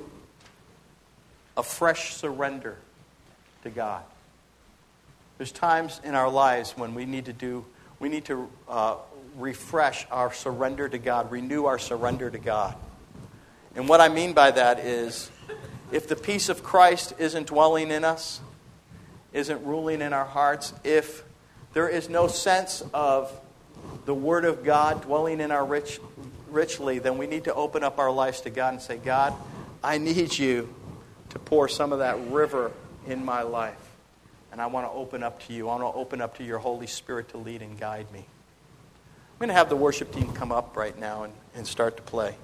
a 1.57 1.63
fresh 1.63 2.13
surrender 2.15 2.77
to 3.63 3.69
God. 3.69 4.03
There's 5.37 5.51
times 5.51 5.99
in 6.03 6.15
our 6.15 6.29
lives 6.29 6.73
when 6.77 6.93
we 6.93 7.05
need 7.05 7.25
to 7.25 7.33
do, 7.33 7.65
we 7.99 8.09
need 8.09 8.25
to 8.25 8.49
uh, 8.67 8.95
refresh 9.37 10.05
our 10.11 10.33
surrender 10.33 10.87
to 10.89 10.97
God, 10.97 11.31
renew 11.31 11.65
our 11.65 11.79
surrender 11.79 12.29
to 12.29 12.39
God. 12.39 12.75
And 13.75 13.87
what 13.87 14.01
I 14.01 14.09
mean 14.09 14.33
by 14.33 14.51
that 14.51 14.79
is 14.79 15.31
if 15.91 16.07
the 16.07 16.15
peace 16.15 16.49
of 16.49 16.63
Christ 16.63 17.13
isn't 17.17 17.47
dwelling 17.47 17.91
in 17.91 18.03
us, 18.03 18.41
isn't 19.33 19.63
ruling 19.63 20.01
in 20.01 20.13
our 20.13 20.25
hearts, 20.25 20.73
if 20.83 21.23
there 21.73 21.87
is 21.87 22.09
no 22.09 22.27
sense 22.27 22.83
of 22.93 23.31
the 24.05 24.13
Word 24.13 24.45
of 24.45 24.63
God 24.63 25.03
dwelling 25.03 25.39
in 25.39 25.51
our 25.51 25.65
rich, 25.65 25.99
richly, 26.51 26.99
then 26.99 27.17
we 27.17 27.27
need 27.27 27.45
to 27.45 27.53
open 27.53 27.83
up 27.83 27.99
our 27.99 28.11
lives 28.11 28.41
to 28.41 28.49
God 28.49 28.73
and 28.73 28.81
say, 28.81 28.97
God, 28.97 29.33
I 29.83 29.97
need 29.97 30.37
you 30.37 30.73
to 31.29 31.39
pour 31.39 31.67
some 31.67 31.93
of 31.93 31.99
that 31.99 32.19
river 32.29 32.71
in 33.07 33.23
my 33.23 33.41
life. 33.41 33.77
And 34.51 34.61
I 34.61 34.65
want 34.67 34.87
to 34.87 34.91
open 34.91 35.23
up 35.23 35.45
to 35.47 35.53
you. 35.53 35.69
I 35.69 35.77
want 35.77 35.93
to 35.93 35.99
open 35.99 36.21
up 36.21 36.37
to 36.37 36.43
your 36.43 36.57
Holy 36.57 36.87
Spirit 36.87 37.29
to 37.29 37.37
lead 37.37 37.61
and 37.61 37.79
guide 37.79 38.11
me. 38.11 38.19
I'm 38.19 39.37
going 39.37 39.49
to 39.49 39.53
have 39.53 39.69
the 39.69 39.75
worship 39.75 40.11
team 40.13 40.33
come 40.33 40.51
up 40.51 40.75
right 40.75 40.97
now 40.99 41.23
and, 41.23 41.33
and 41.55 41.65
start 41.65 41.97
to 41.97 42.03
play. 42.03 42.35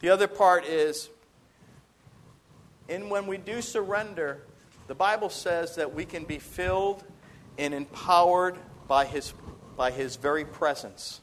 The 0.00 0.10
other 0.10 0.28
part 0.28 0.64
is 0.64 1.10
in 2.88 3.08
when 3.08 3.26
we 3.26 3.36
do 3.36 3.60
surrender, 3.60 4.40
the 4.86 4.94
Bible 4.94 5.30
says 5.30 5.74
that 5.76 5.94
we 5.94 6.04
can 6.04 6.24
be 6.24 6.38
filled 6.38 7.02
and 7.58 7.74
empowered 7.74 8.56
by 8.86 9.04
His, 9.04 9.34
by 9.76 9.90
his 9.90 10.16
very 10.16 10.44
presence. 10.44 11.20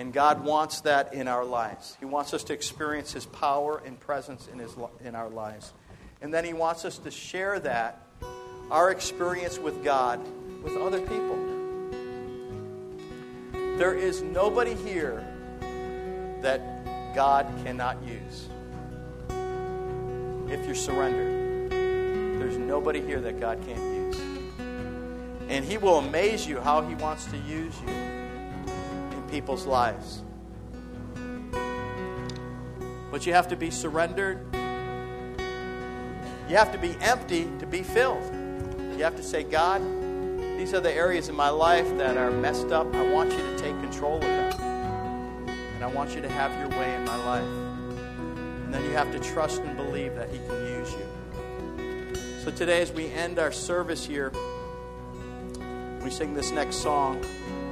And 0.00 0.14
God 0.14 0.42
wants 0.46 0.80
that 0.80 1.12
in 1.12 1.28
our 1.28 1.44
lives. 1.44 1.94
He 2.00 2.06
wants 2.06 2.32
us 2.32 2.42
to 2.44 2.54
experience 2.54 3.12
His 3.12 3.26
power 3.26 3.82
and 3.84 4.00
presence 4.00 4.48
in, 4.50 4.58
his, 4.58 4.74
in 5.04 5.14
our 5.14 5.28
lives. 5.28 5.74
And 6.22 6.32
then 6.32 6.42
He 6.42 6.54
wants 6.54 6.86
us 6.86 6.96
to 6.96 7.10
share 7.10 7.60
that, 7.60 8.00
our 8.70 8.90
experience 8.90 9.58
with 9.58 9.84
God, 9.84 10.18
with 10.62 10.74
other 10.78 11.02
people. 11.02 11.36
There 13.76 13.94
is 13.94 14.22
nobody 14.22 14.72
here 14.72 15.22
that 16.40 17.14
God 17.14 17.46
cannot 17.62 18.02
use 18.02 18.48
if 20.50 20.64
you're 20.64 20.74
surrendered. 20.74 21.70
There's 21.70 22.56
nobody 22.56 23.02
here 23.02 23.20
that 23.20 23.38
God 23.38 23.62
can't 23.66 24.14
use. 24.14 24.18
And 25.50 25.62
He 25.62 25.76
will 25.76 25.98
amaze 25.98 26.46
you 26.46 26.58
how 26.58 26.80
He 26.80 26.94
wants 26.94 27.26
to 27.26 27.36
use 27.36 27.78
you 27.82 28.09
people's 29.30 29.66
lives. 29.66 30.22
But 33.10 33.26
you 33.26 33.32
have 33.32 33.48
to 33.48 33.56
be 33.56 33.70
surrendered. 33.70 34.38
You 36.48 36.56
have 36.56 36.72
to 36.72 36.78
be 36.78 36.96
empty 37.00 37.48
to 37.58 37.66
be 37.66 37.82
filled. 37.82 38.22
You 38.96 39.04
have 39.04 39.16
to 39.16 39.22
say, 39.22 39.42
God, 39.42 39.80
these 40.58 40.74
are 40.74 40.80
the 40.80 40.92
areas 40.92 41.28
in 41.28 41.34
my 41.34 41.48
life 41.48 41.88
that 41.96 42.16
are 42.16 42.30
messed 42.30 42.70
up. 42.70 42.94
I 42.94 43.10
want 43.10 43.32
you 43.32 43.38
to 43.38 43.58
take 43.58 43.72
control 43.80 44.16
of 44.16 44.22
them. 44.22 45.48
And 45.48 45.84
I 45.84 45.86
want 45.86 46.14
you 46.14 46.20
to 46.20 46.28
have 46.28 46.52
your 46.58 46.68
way 46.78 46.94
in 46.94 47.04
my 47.04 47.16
life. 47.24 47.42
And 47.44 48.74
then 48.74 48.84
you 48.84 48.90
have 48.90 49.10
to 49.12 49.18
trust 49.18 49.62
and 49.62 49.76
believe 49.76 50.14
that 50.16 50.28
He 50.28 50.38
can 50.38 50.66
use 50.66 50.92
you. 50.92 51.06
So 52.44 52.50
today, 52.50 52.82
as 52.82 52.92
we 52.92 53.06
end 53.08 53.38
our 53.38 53.52
service 53.52 54.04
here, 54.04 54.32
we 56.02 56.10
sing 56.10 56.34
this 56.34 56.50
next 56.50 56.76
song. 56.76 57.24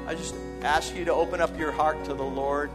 I 0.06 0.14
just 0.14 0.34
ask 0.62 0.94
you 0.94 1.04
to 1.04 1.12
open 1.12 1.40
up 1.40 1.58
your 1.58 1.72
heart 1.72 2.04
to 2.04 2.14
the 2.14 2.22
Lord. 2.22 2.70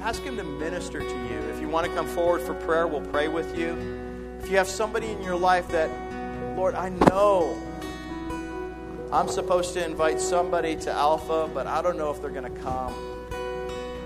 Ask 0.00 0.22
Him 0.22 0.36
to 0.36 0.44
minister 0.44 1.00
to 1.00 1.04
you. 1.04 1.38
If 1.54 1.60
you 1.60 1.68
want 1.68 1.86
to 1.86 1.92
come 1.94 2.06
forward 2.06 2.42
for 2.42 2.54
prayer, 2.54 2.86
we'll 2.86 3.00
pray 3.00 3.28
with 3.28 3.56
you. 3.58 4.38
If 4.42 4.50
you 4.50 4.56
have 4.56 4.68
somebody 4.68 5.08
in 5.08 5.22
your 5.22 5.36
life 5.36 5.68
that, 5.68 5.90
Lord, 6.56 6.74
I 6.74 6.88
know 6.88 7.60
I'm 9.12 9.28
supposed 9.28 9.74
to 9.74 9.84
invite 9.84 10.20
somebody 10.20 10.76
to 10.76 10.92
Alpha, 10.92 11.48
but 11.52 11.66
I 11.66 11.80
don't 11.80 11.96
know 11.96 12.10
if 12.10 12.20
they're 12.20 12.30
going 12.30 12.52
to 12.52 12.60
come. 12.60 12.94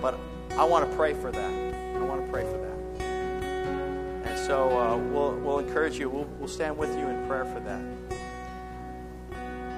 But 0.01 0.19
I 0.51 0.63
want 0.63 0.89
to 0.89 0.95
pray 0.95 1.13
for 1.13 1.31
that. 1.31 1.73
I 1.95 1.99
want 2.03 2.25
to 2.25 2.31
pray 2.31 2.43
for 2.43 2.57
that. 2.57 3.05
And 4.25 4.39
so 4.39 4.79
uh, 4.79 4.97
we'll, 4.97 5.35
we'll 5.37 5.59
encourage 5.59 5.97
you. 5.97 6.09
We'll, 6.09 6.25
we'll 6.39 6.47
stand 6.47 6.77
with 6.77 6.95
you 6.97 7.07
in 7.07 7.27
prayer 7.27 7.45
for 7.45 7.59
that. 7.61 8.10